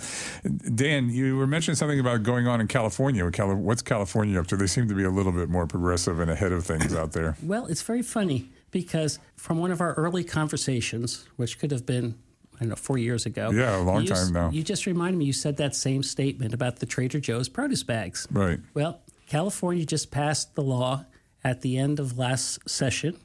Dan, 0.74 1.10
you 1.10 1.36
were 1.36 1.46
mentioning 1.46 1.76
something 1.76 2.00
about 2.00 2.22
going 2.22 2.46
on 2.46 2.60
in 2.60 2.68
California. 2.68 3.24
What's 3.24 3.82
California 3.82 4.38
up 4.38 4.46
to? 4.48 4.56
They 4.56 4.66
seem 4.66 4.88
to 4.88 4.94
be 4.94 5.04
a 5.04 5.10
little 5.10 5.32
bit 5.32 5.48
more 5.48 5.66
progressive 5.66 6.20
and 6.20 6.30
ahead 6.30 6.52
of 6.52 6.64
things 6.64 6.94
out 6.94 7.12
there. 7.12 7.36
Well, 7.42 7.66
it's 7.66 7.82
very 7.82 8.02
funny 8.02 8.50
because 8.70 9.18
from 9.36 9.58
one 9.58 9.70
of 9.70 9.80
our 9.80 9.94
early 9.94 10.24
conversations, 10.24 11.26
which 11.36 11.58
could 11.58 11.70
have 11.70 11.86
been, 11.86 12.16
I 12.56 12.60
don't 12.60 12.70
know, 12.70 12.76
four 12.76 12.98
years 12.98 13.26
ago. 13.26 13.50
Yeah, 13.50 13.76
a 13.76 13.82
long 13.82 14.02
you 14.02 14.08
time 14.08 14.32
now. 14.32 14.50
You 14.50 14.62
just 14.62 14.86
reminded 14.86 15.18
me, 15.18 15.24
you 15.24 15.32
said 15.32 15.56
that 15.56 15.74
same 15.74 16.02
statement 16.02 16.54
about 16.54 16.78
the 16.78 16.86
Trader 16.86 17.20
Joe's 17.20 17.48
produce 17.48 17.82
bags. 17.82 18.28
Right. 18.30 18.60
Well, 18.74 19.00
California 19.28 19.84
just 19.84 20.10
passed 20.10 20.54
the 20.54 20.62
law 20.62 21.04
at 21.42 21.60
the 21.62 21.78
end 21.78 21.98
of 21.98 22.18
last 22.18 22.68
session 22.68 23.18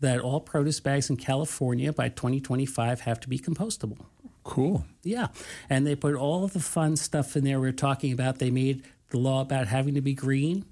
that 0.00 0.20
all 0.20 0.40
produce 0.40 0.80
bags 0.80 1.10
in 1.10 1.16
California 1.16 1.92
by 1.92 2.08
2025 2.08 3.00
have 3.00 3.20
to 3.20 3.28
be 3.28 3.38
compostable. 3.38 3.98
Cool. 4.44 4.84
Yeah. 5.02 5.28
And 5.68 5.86
they 5.86 5.96
put 5.96 6.14
all 6.14 6.44
of 6.44 6.52
the 6.52 6.60
fun 6.60 6.96
stuff 6.96 7.36
in 7.36 7.44
there 7.44 7.58
we 7.58 7.68
are 7.68 7.72
talking 7.72 8.12
about. 8.12 8.38
They 8.38 8.50
made 8.50 8.84
the 9.10 9.18
law 9.18 9.40
about 9.40 9.66
having 9.66 9.94
to 9.94 10.00
be 10.00 10.14
green, 10.14 10.64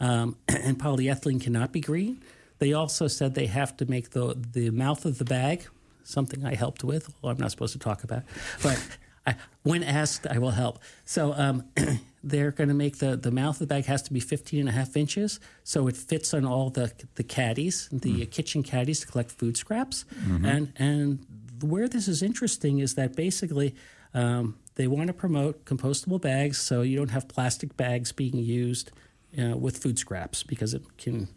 um, 0.00 0.36
and 0.48 0.78
polyethylene 0.78 1.40
cannot 1.40 1.72
be 1.72 1.80
green. 1.80 2.22
They 2.58 2.72
also 2.72 3.08
said 3.08 3.34
they 3.34 3.46
have 3.46 3.76
to 3.78 3.86
make 3.86 4.10
the, 4.10 4.36
the 4.52 4.70
mouth 4.70 5.04
of 5.04 5.18
the 5.18 5.24
bag, 5.24 5.66
something 6.04 6.44
I 6.44 6.54
helped 6.54 6.84
with, 6.84 7.12
well, 7.20 7.32
I'm 7.32 7.38
not 7.38 7.50
supposed 7.50 7.72
to 7.72 7.78
talk 7.78 8.04
about, 8.04 8.22
but 8.62 8.80
I, 9.26 9.36
when 9.62 9.82
asked, 9.82 10.26
I 10.26 10.38
will 10.38 10.50
help. 10.50 10.78
So 11.04 11.32
um, 11.34 11.64
they're 12.24 12.50
going 12.50 12.68
to 12.68 12.74
make 12.74 12.98
the, 12.98 13.16
the 13.16 13.30
mouth 13.30 13.56
of 13.56 13.60
the 13.60 13.66
bag 13.66 13.84
has 13.86 14.02
to 14.02 14.12
be 14.12 14.20
15 14.20 14.60
and 14.60 14.68
a 14.68 14.72
half 14.72 14.96
inches, 14.96 15.40
so 15.64 15.86
it 15.88 15.96
fits 15.96 16.34
on 16.34 16.44
all 16.44 16.70
the, 16.70 16.92
the 17.14 17.24
caddies, 17.24 17.88
the 17.92 18.26
kitchen 18.26 18.62
caddies 18.62 19.00
to 19.00 19.06
collect 19.06 19.30
food 19.30 19.56
scraps. 19.56 20.04
And, 20.44 20.72
and 20.76 21.26
where 21.62 21.88
this 21.88 22.08
is 22.08 22.22
interesting 22.22 22.78
is 22.80 22.94
that 22.96 23.14
basically 23.14 23.74
um, 24.14 24.56
they 24.74 24.86
want 24.86 25.08
to 25.08 25.12
promote 25.12 25.64
compostable 25.64 26.20
bags 26.20 26.58
so 26.58 26.82
you 26.82 26.96
don't 26.96 27.10
have 27.10 27.28
plastic 27.28 27.76
bags 27.76 28.12
being 28.12 28.36
used 28.36 28.90
uh, 29.38 29.56
with 29.56 29.78
food 29.78 29.98
scraps 29.98 30.42
because 30.42 30.74
it 30.74 30.82
can 30.98 31.28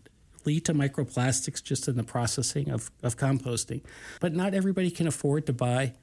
lead 0.46 0.66
to 0.66 0.74
microplastics 0.74 1.64
just 1.64 1.88
in 1.88 1.96
the 1.96 2.04
processing 2.04 2.70
of, 2.70 2.92
of 3.04 3.18
composting. 3.18 3.82
But 4.20 4.34
not 4.34 4.54
everybody 4.54 4.92
can 4.92 5.08
afford 5.08 5.46
to 5.48 5.54
buy, 5.54 5.94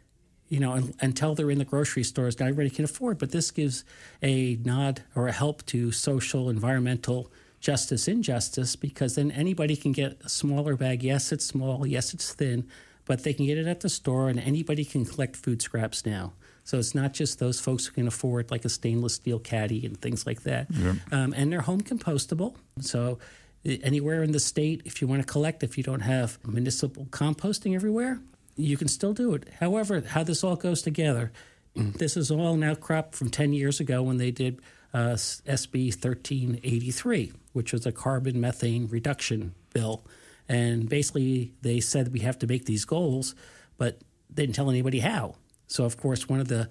you 0.49 0.61
know, 0.61 0.73
un- 0.73 0.95
until 1.01 1.35
they're 1.35 1.51
in 1.51 1.59
the 1.59 1.65
grocery 1.65 2.05
stores. 2.05 2.39
Not 2.39 2.49
everybody 2.49 2.71
can 2.71 2.85
afford, 2.85 3.19
but 3.19 3.31
this 3.31 3.51
gives 3.51 3.85
a 4.23 4.57
nod 4.65 5.03
or 5.15 5.29
a 5.29 5.33
help 5.33 5.65
to 5.67 5.93
social, 5.93 6.49
environmental 6.51 7.31
justice, 7.61 8.09
injustice, 8.09 8.75
because 8.77 9.15
then 9.15 9.31
anybody 9.31 9.77
can 9.77 9.93
get 9.93 10.19
a 10.25 10.29
smaller 10.29 10.77
bag. 10.77 11.03
Yes, 11.03 11.31
it's 11.33 11.45
small. 11.45 11.87
Yes, 11.87 12.13
it's 12.13 12.35
thin, 12.35 12.67
but 13.05 13.23
they 13.23 13.33
can 13.33 13.47
get 13.47 13.57
it 13.57 13.67
at 13.67 13.81
the 13.81 13.89
store, 13.89 14.29
and 14.29 14.41
anybody 14.41 14.85
can 14.85 15.05
collect 15.05 15.37
food 15.37 15.63
scraps 15.63 16.05
now. 16.05 16.33
So 16.65 16.79
it's 16.79 16.95
not 16.95 17.13
just 17.13 17.39
those 17.41 17.61
folks 17.61 17.87
who 17.87 17.93
can 17.93 18.07
afford 18.07 18.51
like 18.53 18.65
a 18.65 18.69
stainless 18.69 19.15
steel 19.15 19.41
caddy 19.41 19.85
and 19.85 20.01
things 20.01 20.27
like 20.27 20.43
that. 20.43 20.69
Um, 21.11 21.35
and 21.37 21.53
they're 21.53 21.61
home 21.63 21.81
compostable. 21.81 22.55
So 22.81 23.19
anywhere 23.65 24.23
in 24.23 24.33
the 24.33 24.41
state, 24.41 24.83
if 24.85 25.01
you 25.01 25.09
want 25.09 25.23
to 25.23 25.27
collect, 25.27 25.63
if 25.63 25.77
you 25.79 25.85
don't 25.85 26.01
have 26.01 26.39
municipal 26.47 27.07
composting 27.07 27.75
everywhere, 27.75 28.21
you 28.57 28.77
can 28.77 28.89
still 28.89 29.13
do 29.13 29.35
it. 29.35 29.49
However, 29.61 30.01
how 30.01 30.23
this 30.25 30.45
all 30.45 30.57
goes 30.57 30.83
together, 30.83 31.33
this 31.75 32.17
is 32.17 32.31
all 32.31 32.57
now 32.57 32.75
cropped 32.75 33.15
from 33.15 33.31
10 33.31 33.53
years 33.53 33.81
ago 33.81 34.03
when 34.03 34.19
they 34.19 34.31
did 34.31 34.61
uh, 34.93 35.15
SB 35.15 35.95
1383, 35.95 37.33
which 37.53 37.73
was 37.73 37.87
a 37.87 37.93
carbon 37.93 38.41
methane 38.41 38.89
reduction 38.89 39.55
bill. 39.73 40.05
And 40.49 40.89
basically, 40.89 41.53
they 41.63 41.81
said 41.81 42.13
we 42.13 42.21
have 42.21 42.39
to 42.41 42.47
make 42.47 42.67
these 42.67 42.85
goals, 42.85 43.35
but 43.79 44.01
they 44.29 44.43
didn't 44.43 44.55
tell 44.55 44.71
anybody 44.71 45.01
how. 45.01 45.37
So, 45.67 45.85
of 45.85 45.97
course, 45.97 46.29
one 46.29 46.41
of 46.41 46.49
the 46.49 46.69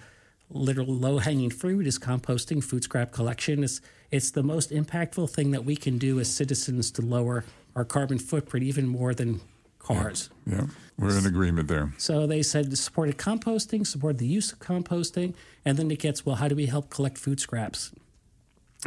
literal 0.49 0.93
low 0.93 1.17
hanging 1.17 1.49
fruit 1.49 1.88
is 1.88 1.97
composting, 1.97 2.63
food 2.63 2.84
scrap 2.84 3.12
collection. 3.12 3.63
It's, 3.63 3.82
it's 4.12 4.32
the 4.32 4.43
most 4.43 4.71
impactful 4.71 5.30
thing 5.30 5.52
that 5.52 5.65
we 5.65 5.76
can 5.76 5.97
do 5.97 6.19
as 6.19 6.34
citizens 6.34 6.91
to 6.91 7.02
lower 7.02 7.45
our 7.76 7.86
carbon 7.86 8.19
footprint 8.19 8.65
even 8.65 8.88
more 8.88 9.13
than 9.13 9.41
cars. 9.80 10.30
Yeah, 10.45 10.67
we're 10.97 11.17
in 11.17 11.26
agreement 11.26 11.67
there. 11.67 11.93
So 11.97 12.28
they 12.28 12.43
said 12.43 12.78
supported 12.78 13.17
composting, 13.17 13.88
supported 13.88 14.19
the 14.19 14.28
use 14.28 14.52
of 14.52 14.60
composting, 14.60 15.34
and 15.65 15.78
then 15.78 15.89
it 15.89 16.00
gets 16.00 16.26
well, 16.26 16.36
how 16.36 16.47
do 16.47 16.56
we 16.56 16.67
help 16.67 16.89
collect 16.89 17.17
food 17.17 17.39
scraps? 17.39 17.91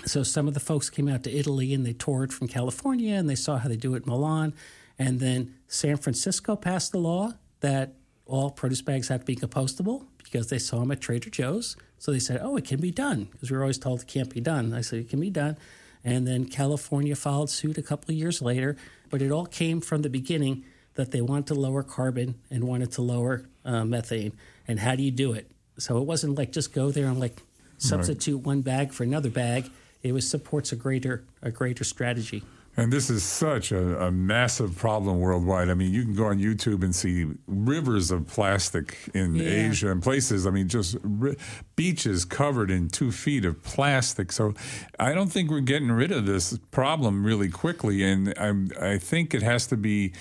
So 0.05 0.23
some 0.23 0.49
of 0.49 0.55
the 0.55 0.61
folks 0.61 0.91
came 0.91 1.09
out 1.09 1.23
to 1.23 1.33
Italy 1.33 1.73
and 1.73 1.87
they 1.87 1.93
toured 1.93 2.33
from 2.33 2.49
California 2.49 3.15
and 3.15 3.31
they 3.31 3.37
saw 3.37 3.59
how 3.59 3.69
they 3.69 3.77
do 3.77 3.95
it 3.95 4.05
in 4.05 4.11
Milan. 4.11 4.53
And 4.99 5.21
then 5.21 5.55
San 5.69 5.97
Francisco 5.97 6.57
passed 6.57 6.93
the 6.93 6.99
law 6.99 7.35
that 7.61 7.95
all 8.27 8.51
produce 8.51 8.83
bags 8.83 9.09
have 9.09 9.21
to 9.21 9.27
be 9.27 9.37
compostable 9.37 10.07
because 10.23 10.49
they 10.49 10.59
saw 10.59 10.81
them 10.81 10.91
at 10.91 11.01
Trader 11.01 11.31
Joe's. 11.31 11.77
So 11.99 12.13
they 12.13 12.19
said, 12.19 12.41
oh, 12.43 12.57
it 12.57 12.65
can 12.65 12.81
be 12.81 12.91
done 12.91 13.29
because 13.31 13.51
we 13.51 13.57
were 13.57 13.63
always 13.63 13.79
told 13.79 14.01
it 14.01 14.07
can't 14.07 14.31
be 14.31 14.41
done. 14.41 14.73
I 14.73 14.81
said, 14.81 15.01
it 15.01 15.09
can 15.11 15.21
be 15.21 15.31
done. 15.31 15.57
And 16.03 16.27
then 16.27 16.47
California 16.47 17.17
followed 17.17 17.51
suit 17.51 17.79
a 17.79 17.83
couple 17.83 18.13
of 18.13 18.19
years 18.19 18.43
later. 18.43 18.77
But 19.11 19.23
it 19.23 19.31
all 19.31 19.47
came 19.47 19.81
from 19.81 20.03
the 20.03 20.11
beginning 20.11 20.65
that 20.95 21.11
they 21.11 21.21
wanted 21.21 21.47
to 21.49 21.55
lower 21.55 21.83
carbon 21.83 22.35
and 22.51 22.65
wanted 22.65 22.93
to 22.93 23.03
lower 23.03 23.45
uh, 23.65 23.85
methane. 23.85 24.33
And 24.67 24.81
how 24.81 24.97
do 24.97 25.03
you 25.03 25.11
do 25.11 25.33
it? 25.33 25.51
So 25.79 25.99
it 25.99 26.05
wasn't 26.05 26.37
like 26.37 26.53
just 26.53 26.73
go 26.73 26.91
there 26.91 27.07
and 27.07 27.19
like 27.19 27.41
substitute 27.79 28.39
one 28.39 28.63
bag 28.63 28.93
for 28.93 29.03
another 29.03 29.31
bag. 29.31 29.71
It 30.03 30.13
was 30.13 30.29
supports 30.29 30.73
a 30.73 30.77
greater 30.77 31.25
a 31.43 31.51
greater 31.51 31.85
strategy. 31.85 32.43
And 32.77 32.93
this 32.93 33.09
is 33.09 33.23
such 33.23 33.71
a, 33.71 34.07
a, 34.07 34.11
massive 34.11 34.77
problem 34.77 35.21
worldwide. 35.21 35.69
I 35.69 35.75
mean, 35.75 35.93
you 35.93 36.03
can 36.03 36.15
go 36.15 36.27
on 36.27 36.39
YouTube 36.39 36.83
and 36.83 36.95
see 36.95 37.27
rivers 37.47 38.11
of 38.11 38.27
plastic 38.27 38.99
in 39.15 39.37
Yeah. 39.37 39.69
Asia 39.69 39.93
and 39.93 40.03
places. 40.03 40.45
I 40.45 40.51
mean, 40.51 40.69
just 40.69 40.97
ri- 41.03 41.37
beaches 41.77 42.25
covered 42.25 42.73
in 42.73 42.89
two 42.89 43.13
feet 43.13 43.45
of 43.45 43.63
plastic. 43.63 44.33
So 44.33 44.55
I 44.99 45.13
don't 45.13 45.31
think 45.31 45.51
we're 45.51 45.61
getting 45.61 45.93
rid 45.93 46.11
of 46.11 46.27
this 46.27 46.59
problem 46.73 47.25
really 47.25 47.49
quickly. 47.49 48.03
And 48.03 48.35
I'm, 48.37 48.71
I 48.81 48.99
think 48.99 49.35
it 49.35 49.43
has 49.43 49.67
to 49.69 49.77
be. 49.77 50.13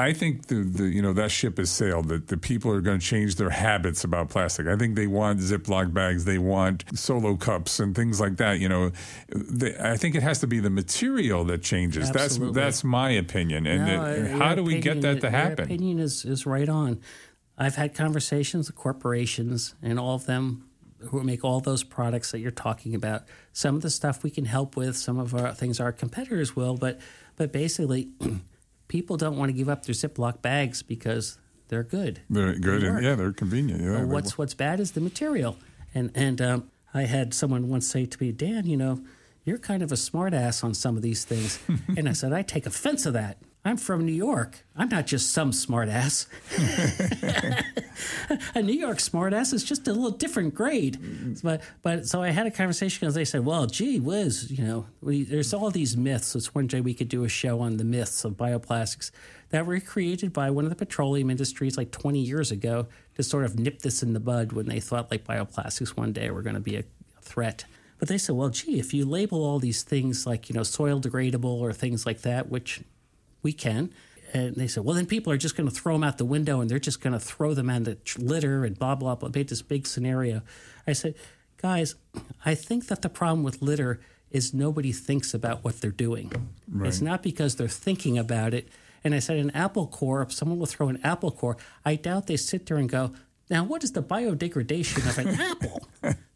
I 0.00 0.12
think 0.12 0.46
the, 0.46 0.62
the 0.62 0.84
you 0.84 1.02
know 1.02 1.12
that 1.14 1.30
ship 1.32 1.58
has 1.58 1.70
sailed. 1.70 2.08
That 2.08 2.28
the 2.28 2.36
people 2.36 2.70
are 2.70 2.80
going 2.80 3.00
to 3.00 3.04
change 3.04 3.34
their 3.34 3.50
habits 3.50 4.04
about 4.04 4.28
plastic. 4.28 4.68
I 4.68 4.76
think 4.76 4.94
they 4.94 5.08
want 5.08 5.40
Ziploc 5.40 5.92
bags, 5.92 6.24
they 6.24 6.38
want 6.38 6.84
solo 6.94 7.34
cups 7.36 7.80
and 7.80 7.96
things 7.96 8.20
like 8.20 8.36
that. 8.36 8.60
You 8.60 8.68
know, 8.68 8.92
they, 9.34 9.76
I 9.76 9.96
think 9.96 10.14
it 10.14 10.22
has 10.22 10.38
to 10.40 10.46
be 10.46 10.60
the 10.60 10.70
material 10.70 11.44
that 11.46 11.62
changes. 11.62 12.10
Absolutely. 12.10 12.54
That's 12.54 12.76
that's 12.78 12.84
my 12.84 13.10
opinion. 13.10 13.66
And 13.66 13.86
No, 13.86 14.04
it- 14.04 14.30
how 14.30 14.54
do 14.54 14.62
we 14.62 14.78
get 14.80 15.00
that 15.00 15.20
to 15.22 15.30
happen? 15.30 15.56
Your 15.58 15.64
opinion 15.64 15.98
is, 15.98 16.24
is 16.24 16.46
right 16.46 16.68
on. 16.68 17.00
I've 17.56 17.74
had 17.74 17.92
conversations 17.94 18.68
with 18.68 18.76
corporations 18.76 19.74
and 19.82 19.98
all 19.98 20.14
of 20.14 20.26
them 20.26 20.68
who 21.00 21.22
make 21.24 21.44
all 21.44 21.60
those 21.60 21.82
products 21.82 22.30
that 22.30 22.38
you're 22.38 22.50
talking 22.52 22.94
about. 22.94 23.22
Some 23.52 23.74
of 23.74 23.82
the 23.82 23.90
stuff 23.90 24.22
we 24.22 24.30
can 24.30 24.44
help 24.44 24.76
with, 24.76 24.96
some 24.96 25.18
of 25.18 25.34
our 25.34 25.52
things 25.54 25.80
our 25.80 25.90
competitors 25.92 26.54
will, 26.54 26.76
but 26.76 27.00
but 27.36 27.52
basically, 27.52 28.10
people 28.88 29.16
don't 29.16 29.36
want 29.36 29.50
to 29.50 29.52
give 29.52 29.68
up 29.68 29.84
their 29.84 29.94
Ziploc 29.94 30.42
bags 30.42 30.82
because 30.82 31.38
they're 31.68 31.84
good. 31.84 32.22
They're 32.28 32.54
good, 32.54 32.82
They 32.82 32.86
and 32.86 33.04
yeah, 33.04 33.14
they're 33.14 33.32
convenient. 33.32 33.82
Yeah, 33.82 34.04
what's 34.04 34.36
what's 34.36 34.54
bad 34.54 34.80
is 34.80 34.92
the 34.92 35.00
material. 35.00 35.56
And 35.94 36.10
and 36.14 36.40
um, 36.40 36.70
I 36.92 37.02
had 37.02 37.34
someone 37.34 37.68
once 37.68 37.86
say 37.86 38.06
to 38.06 38.22
me, 38.22 38.32
Dan, 38.32 38.66
you 38.66 38.76
know, 38.76 39.02
you're 39.44 39.58
kind 39.58 39.82
of 39.82 39.92
a 39.92 39.96
smartass 39.96 40.64
on 40.64 40.74
some 40.74 40.96
of 40.96 41.02
these 41.02 41.24
things. 41.24 41.58
and 41.96 42.08
I 42.08 42.12
said, 42.12 42.32
I 42.32 42.42
take 42.42 42.66
offense 42.66 43.06
of 43.06 43.12
that. 43.12 43.38
I'm 43.64 43.76
from 43.76 44.06
New 44.06 44.12
York. 44.12 44.64
I'm 44.76 44.88
not 44.88 45.06
just 45.06 45.32
some 45.32 45.50
smartass. 45.50 46.26
a 48.54 48.62
New 48.62 48.72
York 48.72 48.98
smartass 48.98 49.52
is 49.52 49.64
just 49.64 49.86
a 49.88 49.92
little 49.92 50.12
different 50.12 50.54
grade. 50.54 50.98
Mm-hmm. 51.00 51.34
But 51.42 51.62
but 51.82 52.06
so 52.06 52.22
I 52.22 52.30
had 52.30 52.46
a 52.46 52.50
conversation 52.50 53.00
because 53.00 53.14
they 53.14 53.24
said, 53.24 53.44
well, 53.44 53.66
gee 53.66 53.98
whiz, 53.98 54.50
you 54.50 54.64
know, 54.64 54.86
we, 55.00 55.24
there's 55.24 55.52
all 55.52 55.70
these 55.70 55.96
myths. 55.96 56.34
It's 56.36 56.54
one 56.54 56.66
day 56.66 56.80
we 56.80 56.94
could 56.94 57.08
do 57.08 57.24
a 57.24 57.28
show 57.28 57.60
on 57.60 57.76
the 57.76 57.84
myths 57.84 58.24
of 58.24 58.34
bioplastics 58.34 59.10
that 59.50 59.66
were 59.66 59.80
created 59.80 60.32
by 60.32 60.50
one 60.50 60.64
of 60.64 60.70
the 60.70 60.76
petroleum 60.76 61.30
industries 61.30 61.76
like 61.76 61.90
20 61.90 62.20
years 62.20 62.50
ago 62.50 62.86
to 63.16 63.22
sort 63.22 63.44
of 63.44 63.58
nip 63.58 63.80
this 63.80 64.02
in 64.02 64.12
the 64.12 64.20
bud 64.20 64.52
when 64.52 64.66
they 64.66 64.80
thought 64.80 65.10
like 65.10 65.24
bioplastics 65.24 65.90
one 65.90 66.12
day 66.12 66.30
were 66.30 66.42
going 66.42 66.54
to 66.54 66.60
be 66.60 66.76
a 66.76 66.84
threat. 67.20 67.64
But 67.98 68.08
they 68.08 68.18
said, 68.18 68.36
well, 68.36 68.50
gee, 68.50 68.78
if 68.78 68.94
you 68.94 69.04
label 69.04 69.44
all 69.44 69.58
these 69.58 69.82
things 69.82 70.26
like, 70.26 70.48
you 70.48 70.54
know, 70.54 70.62
soil 70.62 71.00
degradable 71.00 71.60
or 71.60 71.72
things 71.72 72.06
like 72.06 72.22
that, 72.22 72.48
which 72.48 72.82
we 73.42 73.52
can. 73.52 73.92
And 74.34 74.56
they 74.56 74.66
said, 74.66 74.84
well, 74.84 74.94
then 74.94 75.06
people 75.06 75.32
are 75.32 75.38
just 75.38 75.56
going 75.56 75.68
to 75.68 75.74
throw 75.74 75.94
them 75.94 76.04
out 76.04 76.18
the 76.18 76.24
window 76.24 76.60
and 76.60 76.68
they're 76.68 76.78
just 76.78 77.00
going 77.00 77.14
to 77.14 77.20
throw 77.20 77.54
them 77.54 77.70
on 77.70 77.84
the 77.84 77.96
litter 78.18 78.64
and 78.64 78.78
blah, 78.78 78.94
blah, 78.94 79.14
blah. 79.14 79.30
Made 79.34 79.48
this 79.48 79.62
big 79.62 79.86
scenario. 79.86 80.42
I 80.86 80.92
said, 80.92 81.14
guys, 81.56 81.94
I 82.44 82.54
think 82.54 82.88
that 82.88 83.00
the 83.02 83.08
problem 83.08 83.42
with 83.42 83.62
litter 83.62 84.00
is 84.30 84.52
nobody 84.52 84.92
thinks 84.92 85.32
about 85.32 85.64
what 85.64 85.80
they're 85.80 85.90
doing. 85.90 86.30
It's 86.82 87.00
not 87.00 87.22
because 87.22 87.56
they're 87.56 87.68
thinking 87.68 88.18
about 88.18 88.52
it. 88.52 88.68
And 89.02 89.14
I 89.14 89.20
said, 89.20 89.38
an 89.38 89.50
apple 89.52 89.86
core, 89.86 90.20
if 90.20 90.32
someone 90.32 90.58
will 90.58 90.66
throw 90.66 90.88
an 90.88 91.00
apple 91.02 91.30
core, 91.30 91.56
I 91.86 91.94
doubt 91.94 92.26
they 92.26 92.36
sit 92.36 92.66
there 92.66 92.76
and 92.76 92.88
go, 92.88 93.12
now 93.48 93.64
what 93.64 93.82
is 93.82 93.92
the 93.92 94.02
biodegradation 94.02 95.08
of 95.08 95.16
an 95.16 95.28
apple? 95.40 95.88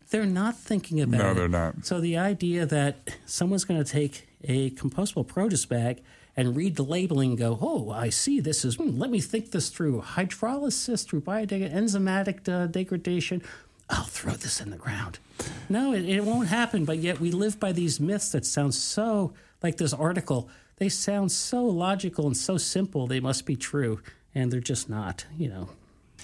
They're 0.09 0.25
not 0.25 0.57
thinking 0.57 1.01
about 1.03 1.19
No, 1.19 1.25
it. 1.25 1.29
No, 1.29 1.35
they're 1.35 1.49
not. 1.49 1.85
So 1.85 2.01
the 2.01 2.17
idea 2.17 2.65
that 2.65 3.11
someone's 3.27 3.65
going 3.65 3.83
to 3.83 3.91
take 3.91 4.29
a 4.45 4.71
compostable 4.71 5.27
produce 5.27 5.67
bag 5.67 6.03
and 6.37 6.57
read 6.57 6.77
the 6.77 6.85
labeling 6.85 7.31
and 7.31 7.39
go, 7.39 7.59
oh, 7.61 7.91
I 7.91 8.09
see 8.09 8.41
this 8.41 8.65
is, 8.65 8.77
hmm, 8.77 8.99
let 8.99 9.11
me 9.11 9.21
think 9.21 9.51
this 9.51 9.69
through. 9.69 10.03
Hydrolysis 10.03 11.07
through 11.07 11.23
biodeg- 11.23 11.73
enzymatic 11.73 12.49
uh, 12.49 12.67
degradation. 12.67 13.43
I'll 13.91 14.05
throw 14.05 14.33
this 14.33 14.61
in 14.61 14.71
the 14.71 14.77
ground. 14.77 15.19
No, 15.69 15.93
it, 15.93 16.09
it 16.09 16.25
won't 16.25 16.49
happen. 16.49 16.85
But 16.85 16.99
yet 16.99 17.21
we 17.21 17.31
live 17.31 17.61
by 17.61 17.73
these 17.73 18.01
myths 18.01 18.33
that 18.33 18.47
sound 18.47 18.75
so, 18.75 19.35
like 19.63 19.77
this 19.77 19.93
article, 19.93 20.49
they 20.77 20.89
sound 20.89 21.31
so 21.31 21.65
logical 21.65 22.27
and 22.27 22.37
so 22.37 22.57
simple, 22.57 23.07
they 23.07 23.21
must 23.21 23.45
be 23.45 23.57
true. 23.57 24.01
And 24.35 24.51
they're 24.51 24.61
just 24.61 24.89
not, 24.89 25.27
you 25.37 25.49
know. 25.49 25.69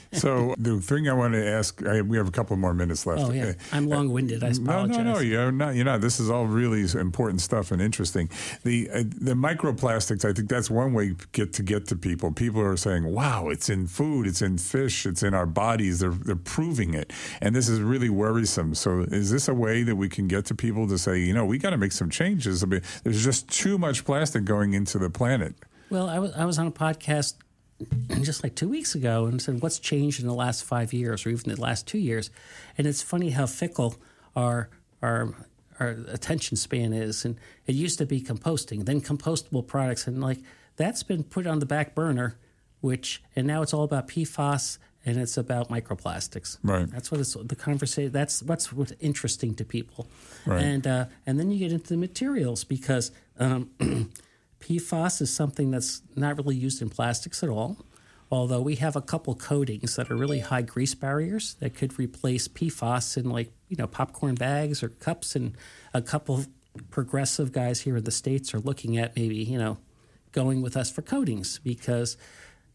so 0.13 0.55
the 0.59 0.81
thing 0.81 1.09
I 1.09 1.13
want 1.13 1.35
to 1.35 1.47
ask, 1.47 1.85
I, 1.87 2.01
we 2.01 2.17
have 2.17 2.29
a 2.29 2.31
couple 2.31 2.57
more 2.57 2.73
minutes 2.75 3.07
left. 3.07 3.23
Oh, 3.23 3.31
yeah. 3.31 3.53
I'm 3.73 3.89
long 3.89 4.11
winded. 4.11 4.43
I 4.43 4.51
No, 4.53 4.63
apologize. 4.73 4.97
no, 4.97 5.13
no. 5.15 5.19
You're 5.21 5.53
not. 5.53 5.75
You're 5.75 5.85
not. 5.85 6.01
This 6.01 6.19
is 6.19 6.31
all 6.31 6.47
really 6.47 6.87
important 6.99 7.41
stuff 7.41 7.71
and 7.71 7.83
interesting. 7.83 8.31
The 8.65 8.89
uh, 8.91 9.03
the 9.07 9.35
microplastics. 9.35 10.25
I 10.25 10.33
think 10.33 10.49
that's 10.49 10.71
one 10.71 10.95
way 10.95 11.15
get 11.33 11.53
to 11.55 11.63
get 11.63 11.87
to 11.89 11.97
people. 11.97 12.33
People 12.33 12.61
are 12.63 12.77
saying, 12.77 13.05
"Wow, 13.05 13.49
it's 13.49 13.69
in 13.69 13.87
food, 13.87 14.27
it's 14.27 14.41
in 14.43 14.59
fish, 14.59 15.05
it's 15.07 15.23
in 15.23 15.35
our 15.35 15.47
bodies." 15.47 15.99
They're 16.01 16.11
they're 16.11 16.37
proving 16.37 16.95
it, 16.95 17.13
and 17.41 17.55
this 17.55 17.69
is 17.69 17.81
really 17.81 18.09
worrisome. 18.09 18.75
So, 18.75 19.01
is 19.01 19.31
this 19.31 19.49
a 19.49 19.55
way 19.55 19.83
that 19.83 19.97
we 19.97 20.09
can 20.09 20.29
get 20.29 20.45
to 20.47 20.55
people 20.55 20.89
to 20.89 20.99
say, 20.99 21.19
you 21.19 21.35
know, 21.35 21.45
we 21.45 21.59
got 21.59 21.71
to 21.71 21.77
make 21.79 21.93
some 21.93 22.11
changes? 22.11 22.63
I 22.63 22.67
mean, 22.67 22.83
there's 23.05 23.23
just 23.23 23.49
too 23.49 23.79
much 23.79 24.05
plastic 24.05 24.45
going 24.45 24.73
into 24.75 24.99
the 24.99 25.11
planet. 25.11 25.55
Well, 25.91 26.09
I 26.09 26.19
was 26.19 26.33
I 26.33 26.45
was 26.45 26.59
on 26.59 26.67
a 26.67 26.71
podcast 26.73 27.35
just 28.23 28.43
like 28.43 28.55
two 28.55 28.69
weeks 28.69 28.95
ago 28.95 29.27
and 29.27 29.41
said, 29.41 29.63
"What's 29.63 29.79
changed 29.79 30.21
in 30.21 30.27
the 30.27 30.35
last 30.35 30.65
five 30.65 30.93
years, 30.93 31.25
or 31.25 31.31
even 31.31 31.55
the 31.55 31.61
last 31.61 31.87
two 31.87 31.99
years?" 31.99 32.31
And 32.77 32.87
it's 32.87 33.03
funny 33.03 33.31
how 33.31 33.47
fickle 33.47 33.97
our 34.37 34.69
our 35.03 35.35
our 35.81 35.91
attention 36.09 36.57
span 36.57 36.93
is. 36.93 37.25
And 37.25 37.37
it 37.67 37.75
used 37.75 37.99
to 37.99 38.07
be 38.07 38.21
composting, 38.21 38.85
then 38.85 39.01
compostable 39.01 39.67
products, 39.67 40.07
and 40.07 40.21
like 40.21 40.39
that's 40.77 41.03
been 41.03 41.23
put 41.25 41.47
on 41.47 41.59
the 41.59 41.67
back 41.67 41.95
burner. 41.95 42.37
Which 42.81 43.23
and 43.35 43.47
now 43.47 43.63
it's 43.63 43.75
all 43.75 43.83
about 43.83 44.07
PFAS 44.07 44.79
and 45.05 45.19
it's 45.19 45.37
about 45.37 45.69
microplastics. 45.69 46.59
Right. 46.63 46.89
That's 46.91 47.11
what 47.11 47.21
it's 47.21 47.35
the 47.35 47.57
conversation. 47.57 48.13
That's 48.13 48.43
what's 48.43 48.73
what's 48.73 48.93
interesting 49.01 49.55
to 49.55 49.65
people. 49.65 50.07
Right. 50.47 50.63
And 50.63 50.87
uh, 50.87 51.07
and 51.27 51.39
then 51.39 51.51
you 51.51 51.59
get 51.59 51.73
into 51.73 51.89
the 51.89 51.97
materials 51.97 52.65
because 52.65 53.11
um, 53.39 53.71
PFAS 54.61 55.21
is 55.23 55.35
something 55.35 55.71
that's 55.71 56.03
not 56.17 56.37
really 56.37 56.57
used 56.57 56.83
in 56.83 56.89
plastics 56.89 57.43
at 57.43 57.49
all. 57.49 57.79
Although 58.31 58.61
we 58.61 58.77
have 58.77 58.95
a 58.95 59.01
couple 59.01 59.35
coatings 59.35 59.97
that 59.97 60.11
are 60.11 60.17
really 60.17 60.41
high 60.41 60.61
grease 60.63 60.95
barriers 60.95 61.55
that 61.61 61.75
could 61.75 61.99
replace 61.99 62.47
PFAS 62.47 63.17
in 63.17 63.31
like 63.31 63.53
you 63.69 63.77
know 63.77 63.87
popcorn 63.87 64.35
bags 64.35 64.83
or 64.83 64.91
cups, 64.91 65.35
and 65.35 65.57
a 65.95 66.03
couple 66.03 66.45
progressive 66.91 67.53
guys 67.53 67.81
here 67.81 67.97
in 67.97 68.05
the 68.05 68.11
states 68.11 68.53
are 68.55 68.61
looking 68.61 68.99
at 68.99 69.17
maybe 69.17 69.37
you 69.37 69.59
know 69.59 69.79
going 70.33 70.61
with 70.61 70.77
us 70.77 70.91
for 70.91 71.01
coatings 71.01 71.59
because 71.65 72.19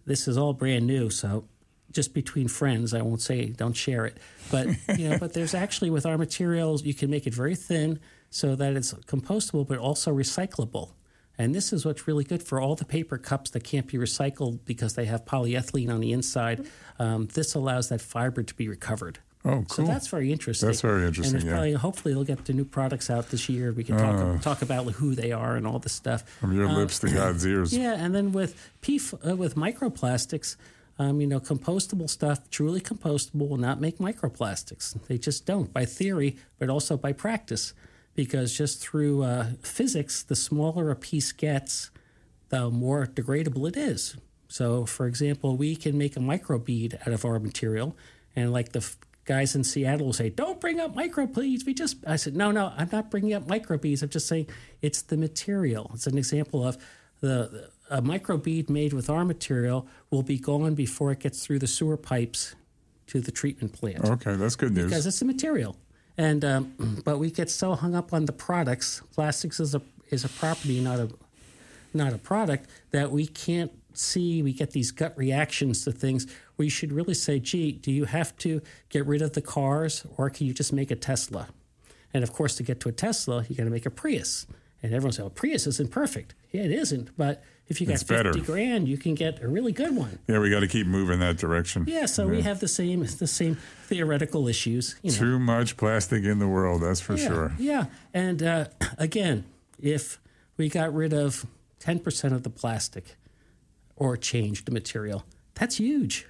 this 0.05 0.27
is 0.27 0.37
all 0.37 0.53
brand 0.53 0.87
new. 0.87 1.11
So 1.11 1.45
just 1.91 2.15
between 2.15 2.47
friends, 2.47 2.93
I 2.95 3.03
won't 3.03 3.21
say 3.21 3.45
don't 3.45 3.77
share 3.77 4.05
it, 4.05 4.17
but 4.49 4.67
you 4.97 5.09
know, 5.09 5.19
but 5.19 5.33
there's 5.33 5.53
actually 5.53 5.91
with 5.91 6.07
our 6.07 6.17
materials 6.17 6.83
you 6.83 6.95
can 6.95 7.11
make 7.11 7.27
it 7.27 7.33
very 7.33 7.55
thin 7.55 7.99
so 8.31 8.55
that 8.55 8.73
it's 8.73 8.93
compostable 8.93 9.67
but 9.67 9.77
also 9.77 10.11
recyclable. 10.11 10.93
And 11.43 11.53
this 11.53 11.73
is 11.73 11.85
what's 11.85 12.07
really 12.07 12.23
good 12.23 12.41
for 12.41 12.61
all 12.61 12.75
the 12.75 12.85
paper 12.85 13.17
cups 13.17 13.49
that 13.51 13.65
can't 13.65 13.85
be 13.85 13.97
recycled 13.97 14.59
because 14.63 14.93
they 14.95 15.03
have 15.05 15.25
polyethylene 15.25 15.93
on 15.93 15.99
the 15.99 16.13
inside. 16.13 16.65
Um, 16.99 17.27
this 17.33 17.53
allows 17.53 17.89
that 17.89 17.99
fiber 17.99 18.43
to 18.43 18.53
be 18.53 18.69
recovered. 18.69 19.19
Oh, 19.43 19.65
cool. 19.67 19.67
So 19.67 19.83
that's 19.83 20.07
very 20.07 20.31
interesting. 20.31 20.67
That's 20.67 20.79
very 20.79 21.05
interesting, 21.05 21.35
And 21.35 21.43
yeah. 21.43 21.51
probably, 21.51 21.73
hopefully, 21.73 22.13
they'll 22.13 22.23
get 22.23 22.45
the 22.45 22.53
new 22.53 22.63
products 22.63 23.09
out 23.09 23.29
this 23.29 23.49
year. 23.49 23.73
We 23.73 23.83
can 23.83 23.97
talk 23.97 24.15
Oh. 24.15 24.37
talk 24.41 24.61
about 24.61 24.85
who 24.93 25.15
they 25.15 25.33
are 25.33 25.57
and 25.57 25.67
all 25.67 25.79
this 25.79 25.91
stuff. 25.91 26.21
From 26.39 26.55
your 26.55 26.69
Uh, 26.69 26.77
lips 26.77 26.99
to 26.99 27.09
God's 27.09 27.45
ears. 27.53 27.75
yeah, 27.75 27.93
and 27.95 28.15
then 28.15 28.31
with 28.31 28.55
PF, 28.81 29.13
uh, 29.29 29.35
with 29.35 29.55
microplastics, 29.55 30.55
um, 30.97 31.19
you 31.19 31.27
know, 31.27 31.41
compostable 31.41 32.09
stuff, 32.09 32.49
truly 32.51 32.79
compostable, 32.79 33.49
will 33.49 33.57
not 33.57 33.81
make 33.81 33.97
microplastics. 33.97 34.95
They 35.09 35.17
just 35.17 35.45
don't 35.45 35.73
by 35.73 35.83
theory, 35.83 36.37
but 36.57 36.69
also 36.69 36.95
by 36.95 37.11
practice, 37.11 37.73
because 38.15 38.55
just 38.55 38.79
through 38.79 39.23
uh, 39.23 39.47
physics, 39.61 40.23
the 40.23 40.35
smaller 40.35 40.91
a 40.91 40.95
piece 40.95 41.31
gets, 41.31 41.89
the 42.49 42.69
more 42.69 43.05
degradable 43.07 43.67
it 43.67 43.75
is. 43.77 44.15
So, 44.47 44.85
for 44.85 45.07
example, 45.07 45.57
we 45.57 45.75
can 45.75 45.97
make 45.97 46.15
a 46.15 46.19
microbead 46.19 47.01
out 47.07 47.13
of 47.13 47.25
our 47.25 47.39
material, 47.39 47.95
and 48.35 48.51
like 48.53 48.71
the 48.73 48.79
f- 48.79 48.97
guys 49.25 49.55
in 49.55 49.63
Seattle 49.63 50.05
will 50.07 50.13
say, 50.13 50.29
"Don't 50.29 50.61
bring 50.61 50.79
up 50.79 50.95
microbeads." 50.95 51.65
We 51.65 51.73
just, 51.73 51.97
I 52.05 52.17
said, 52.17 52.35
"No, 52.35 52.51
no, 52.51 52.71
I'm 52.77 52.89
not 52.91 53.09
bringing 53.09 53.33
up 53.33 53.47
microbeads. 53.47 54.03
I'm 54.03 54.09
just 54.09 54.27
saying 54.27 54.47
it's 54.81 55.01
the 55.01 55.17
material." 55.17 55.89
It's 55.95 56.05
an 56.05 56.17
example 56.19 56.65
of 56.67 56.77
the 57.21 57.69
a 57.89 58.01
microbead 58.01 58.69
made 58.69 58.93
with 58.93 59.09
our 59.09 59.25
material 59.25 59.87
will 60.11 60.23
be 60.23 60.37
gone 60.37 60.73
before 60.75 61.11
it 61.11 61.19
gets 61.19 61.43
through 61.45 61.59
the 61.59 61.67
sewer 61.67 61.97
pipes 61.97 62.55
to 63.07 63.19
the 63.21 63.31
treatment 63.31 63.73
plant 63.73 64.03
Okay, 64.05 64.35
that's 64.35 64.55
good 64.55 64.71
news. 64.73 64.85
because 64.85 65.05
it's 65.05 65.19
the 65.19 65.25
material. 65.25 65.75
And 66.17 66.45
um, 66.45 67.01
but 67.03 67.17
we 67.17 67.31
get 67.31 67.49
so 67.49 67.75
hung 67.75 67.95
up 67.95 68.13
on 68.13 68.25
the 68.25 68.33
products. 68.33 69.01
Plastics 69.13 69.59
is 69.59 69.73
a 69.73 69.81
is 70.09 70.23
a 70.23 70.29
property, 70.29 70.79
not 70.79 70.99
a 70.99 71.09
not 71.93 72.13
a 72.13 72.17
product 72.17 72.69
that 72.91 73.11
we 73.11 73.25
can't 73.27 73.71
see. 73.93 74.43
We 74.43 74.53
get 74.53 74.71
these 74.71 74.91
gut 74.91 75.17
reactions 75.17 75.83
to 75.85 75.91
things. 75.91 76.27
We 76.57 76.69
should 76.69 76.91
really 76.91 77.15
say, 77.15 77.39
"Gee, 77.39 77.71
do 77.71 77.91
you 77.91 78.05
have 78.05 78.35
to 78.37 78.61
get 78.89 79.05
rid 79.05 79.21
of 79.21 79.33
the 79.33 79.41
cars, 79.41 80.05
or 80.17 80.29
can 80.29 80.45
you 80.45 80.53
just 80.53 80.71
make 80.71 80.91
a 80.91 80.95
Tesla?" 80.95 81.47
And 82.13 82.23
of 82.23 82.31
course, 82.31 82.55
to 82.57 82.63
get 82.63 82.79
to 82.81 82.89
a 82.89 82.91
Tesla, 82.91 83.45
you 83.49 83.55
got 83.55 83.63
to 83.63 83.71
make 83.71 83.87
a 83.87 83.91
Prius. 83.91 84.45
And 84.83 84.93
everyone 84.93 85.13
says, 85.13 85.21
"Well, 85.23 85.29
Prius 85.29 85.65
isn't 85.65 85.91
perfect." 85.91 86.35
Yeah, 86.51 86.63
it 86.63 86.71
isn't. 86.71 87.15
But 87.17 87.41
if 87.69 87.79
you 87.79 87.87
got 87.87 87.93
It's 87.93 88.03
fifty 88.03 88.23
better. 88.31 88.39
grand, 88.41 88.87
you 88.89 88.97
can 88.97 89.15
get 89.15 89.41
a 89.41 89.47
really 89.47 89.71
good 89.71 89.95
one. 89.95 90.19
yeah, 90.27 90.39
we 90.39 90.49
got 90.49 90.59
to 90.59 90.67
keep 90.67 90.85
moving 90.85 91.19
that 91.19 91.37
direction. 91.37 91.85
Yeah, 91.87 92.05
so 92.05 92.27
we 92.27 92.41
have 92.41 92.59
the 92.59 92.67
same 92.67 92.99
the 92.99 93.25
same 93.27 93.57
theoretical 93.87 94.47
issues. 94.49 94.97
You 95.01 95.11
know. 95.11 95.17
Too 95.17 95.39
much 95.39 95.77
plastic 95.77 96.25
in 96.25 96.39
the 96.39 96.47
world, 96.49 96.81
that's 96.83 96.99
for 96.99 97.15
yeah, 97.15 97.27
sure. 97.27 97.51
Yeah, 97.57 97.85
and 98.13 98.43
uh, 98.43 98.65
again, 98.97 99.45
if 99.79 100.19
we 100.57 100.67
got 100.67 100.93
rid 100.93 101.13
of 101.13 101.45
ten 101.79 101.99
percent 101.99 102.33
of 102.33 102.43
the 102.43 102.49
plastic 102.49 103.15
or 103.95 104.17
changed 104.17 104.65
the 104.65 104.71
material, 104.73 105.23
that's 105.53 105.77
huge. 105.77 106.27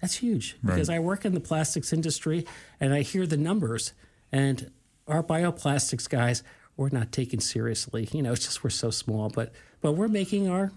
That's 0.00 0.16
huge 0.16 0.56
because 0.64 0.90
I 0.90 0.98
work 0.98 1.24
in 1.24 1.32
the 1.34 1.40
plastics 1.40 1.92
industry 1.92 2.44
and 2.80 2.92
I 2.92 3.00
hear 3.02 3.26
the 3.26 3.36
numbers, 3.38 3.92
and 4.32 4.70
our 5.06 5.22
bioplastics 5.22 6.08
guys 6.08 6.42
we're 6.76 6.90
not 6.90 7.12
taken 7.12 7.40
seriously. 7.40 8.08
You 8.12 8.22
know, 8.22 8.32
it's 8.32 8.44
just 8.44 8.62
we're 8.62 8.70
so 8.70 8.90
small, 8.90 9.28
but 9.28 9.52
but 9.80 9.92
we're 9.92 10.08
making 10.08 10.48
our 10.48 10.72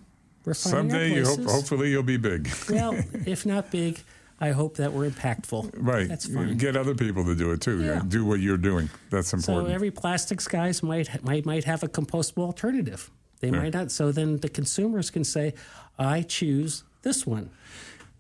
we're 0.46 0.54
finding 0.54 0.92
Someday, 0.92 1.12
our 1.12 1.18
you 1.18 1.26
hope, 1.26 1.44
hopefully, 1.46 1.92
you'll 1.92 2.04
be 2.04 2.18
big. 2.18 2.50
well, 2.70 2.94
if 3.26 3.46
not 3.46 3.72
big, 3.72 4.00
I 4.40 4.52
hope 4.52 4.78
that 4.78 4.94
we're 4.94 5.10
impactful. 5.10 5.72
right. 5.76 6.08
That's 6.08 6.28
fine. 6.34 6.58
Get 6.58 6.78
other 6.78 6.96
people 6.96 7.26
to 7.26 7.36
do 7.36 7.52
it 7.52 7.62
too. 7.62 7.84
Yeah. 7.84 8.02
Do 8.08 8.26
what 8.26 8.40
you're 8.40 8.58
doing. 8.58 8.90
That's 9.10 9.34
important. 9.34 9.68
So 9.68 9.74
every 9.74 9.92
plastics 9.92 10.48
guys 10.48 10.82
might 10.82 11.24
might 11.24 11.46
might 11.46 11.66
have 11.66 11.84
a 11.84 11.88
compostable 11.88 12.44
alternative. 12.44 13.12
They 13.42 13.52
might 13.52 13.74
not. 13.74 13.92
So 13.92 14.12
then 14.12 14.38
the 14.38 14.50
consumers 14.50 15.10
can 15.10 15.24
say, 15.24 15.54
"I 15.98 16.22
choose 16.24 16.84
this 17.04 17.26
one." 17.26 17.50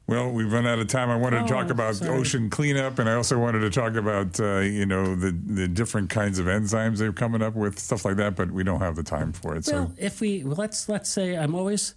Well, 0.09 0.31
we've 0.31 0.51
run 0.51 0.65
out 0.67 0.79
of 0.79 0.87
time. 0.87 1.09
I 1.09 1.15
wanted 1.15 1.43
to 1.43 1.47
talk 1.47 1.67
Oh, 1.67 1.71
about 1.71 1.95
sorry. 1.95 2.17
ocean 2.19 2.49
cleanup, 2.49 2.99
and 2.99 3.09
I 3.09 3.13
also 3.13 3.37
wanted 3.37 3.59
to 3.59 3.69
talk 3.69 3.95
about 3.95 4.39
uh, 4.39 4.59
you 4.59 4.85
know 4.85 5.15
the 5.15 5.31
the 5.31 5.67
different 5.67 6.09
kinds 6.09 6.39
of 6.39 6.47
enzymes 6.47 6.97
they're 6.97 7.13
coming 7.13 7.41
up 7.41 7.55
with, 7.55 7.79
stuff 7.79 8.05
like 8.05 8.15
that. 8.17 8.35
But 8.35 8.51
we 8.51 8.63
don't 8.63 8.79
have 8.81 8.95
the 8.95 9.03
time 9.03 9.31
for 9.33 9.55
it. 9.55 9.67
Well, 9.71 9.87
so 9.87 9.93
if 9.97 10.19
we 10.21 10.43
let's 10.43 10.89
let's 10.89 11.09
say 11.09 11.35
I'm 11.37 11.53
always 11.55 11.95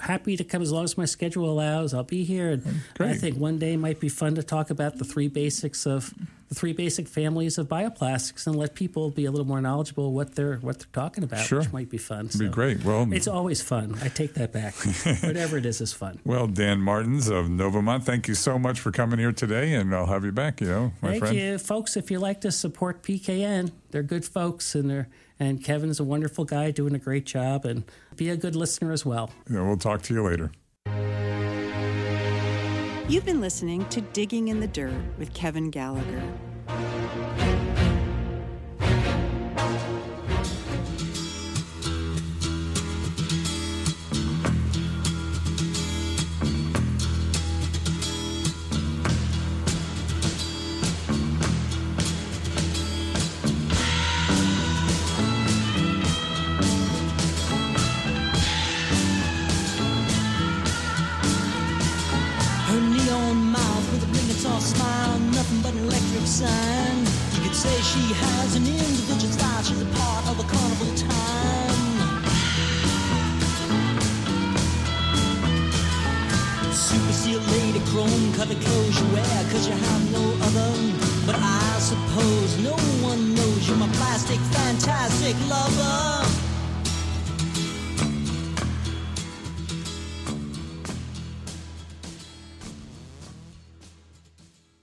happy 0.00 0.36
to 0.36 0.44
come 0.44 0.60
as 0.62 0.72
long 0.72 0.84
as 0.84 0.98
my 0.98 1.04
schedule 1.04 1.48
allows. 1.50 1.94
I'll 1.94 2.02
be 2.02 2.24
here, 2.24 2.50
and 2.50 2.82
I 3.00 3.14
think 3.14 3.36
one 3.38 3.58
day 3.58 3.76
might 3.76 4.00
be 4.00 4.08
fun 4.08 4.34
to 4.34 4.42
talk 4.42 4.70
about 4.70 4.98
the 4.98 5.04
three 5.04 5.28
basics 5.28 5.86
of 5.86 6.12
the 6.48 6.54
three 6.54 6.72
basic 6.74 7.08
families 7.08 7.56
of 7.56 7.68
bioplastics 7.68 8.46
and 8.46 8.54
let 8.54 8.74
people 8.74 9.10
be 9.10 9.24
a 9.24 9.30
little 9.30 9.46
more 9.46 9.60
knowledgeable 9.62 10.12
what 10.12 10.34
they're 10.34 10.56
what 10.56 10.78
they're 10.78 10.88
talking 10.92 11.24
about, 11.24 11.40
Sure. 11.46 11.60
which 11.60 11.72
might 11.72 11.88
be 11.88 11.96
fun. 11.96 12.26
it'd 12.26 12.38
be 12.40 12.48
great. 12.48 12.84
Well, 12.84 13.10
It's 13.12 13.26
always 13.28 13.62
fun. 13.62 13.96
I 14.02 14.08
take 14.08 14.34
that 14.34 14.52
back. 14.52 14.74
Whatever 15.22 15.56
it 15.56 15.64
is 15.64 15.80
is 15.80 15.92
fun. 15.94 16.18
well, 16.24 16.46
Dan 16.46 16.80
Martens 16.80 17.28
of 17.28 17.46
Novamont, 17.46 18.02
thank 18.02 18.28
you 18.28 18.34
so 18.34 18.58
much 18.58 18.78
for 18.80 18.90
coming 18.90 19.18
here 19.18 19.32
today, 19.32 19.72
and 19.74 19.94
I'll 19.94 20.06
have 20.06 20.24
you 20.24 20.32
back. 20.32 20.60
You 20.60 20.66
know, 20.68 20.92
my 21.00 21.10
Thank 21.12 21.20
friend. 21.22 21.36
you, 21.36 21.58
folks. 21.58 21.96
If 21.96 22.10
you 22.10 22.18
like 22.18 22.42
to 22.42 22.52
support 22.52 23.02
PKN, 23.02 23.70
they're 23.90 24.02
good 24.02 24.24
folks, 24.26 24.74
and 24.74 24.90
they're 24.90 25.08
and 25.38 25.62
Kevin's 25.62 26.00
a 26.00 26.04
wonderful 26.04 26.44
guy 26.44 26.70
doing 26.70 26.94
a 26.94 26.98
great 26.98 27.26
job, 27.26 27.64
and 27.64 27.84
be 28.16 28.30
a 28.30 28.36
good 28.36 28.56
listener 28.56 28.92
as 28.92 29.04
well. 29.04 29.30
Yeah, 29.50 29.62
we'll 29.62 29.76
talk 29.76 30.02
to 30.02 30.14
you 30.14 30.22
later. 30.22 30.50
You've 33.06 33.26
been 33.26 33.40
listening 33.40 33.84
to 33.90 34.00
Digging 34.00 34.48
in 34.48 34.60
the 34.60 34.68
Dirt 34.68 34.94
with 35.18 35.34
Kevin 35.34 35.70
Gallagher. 35.70 36.22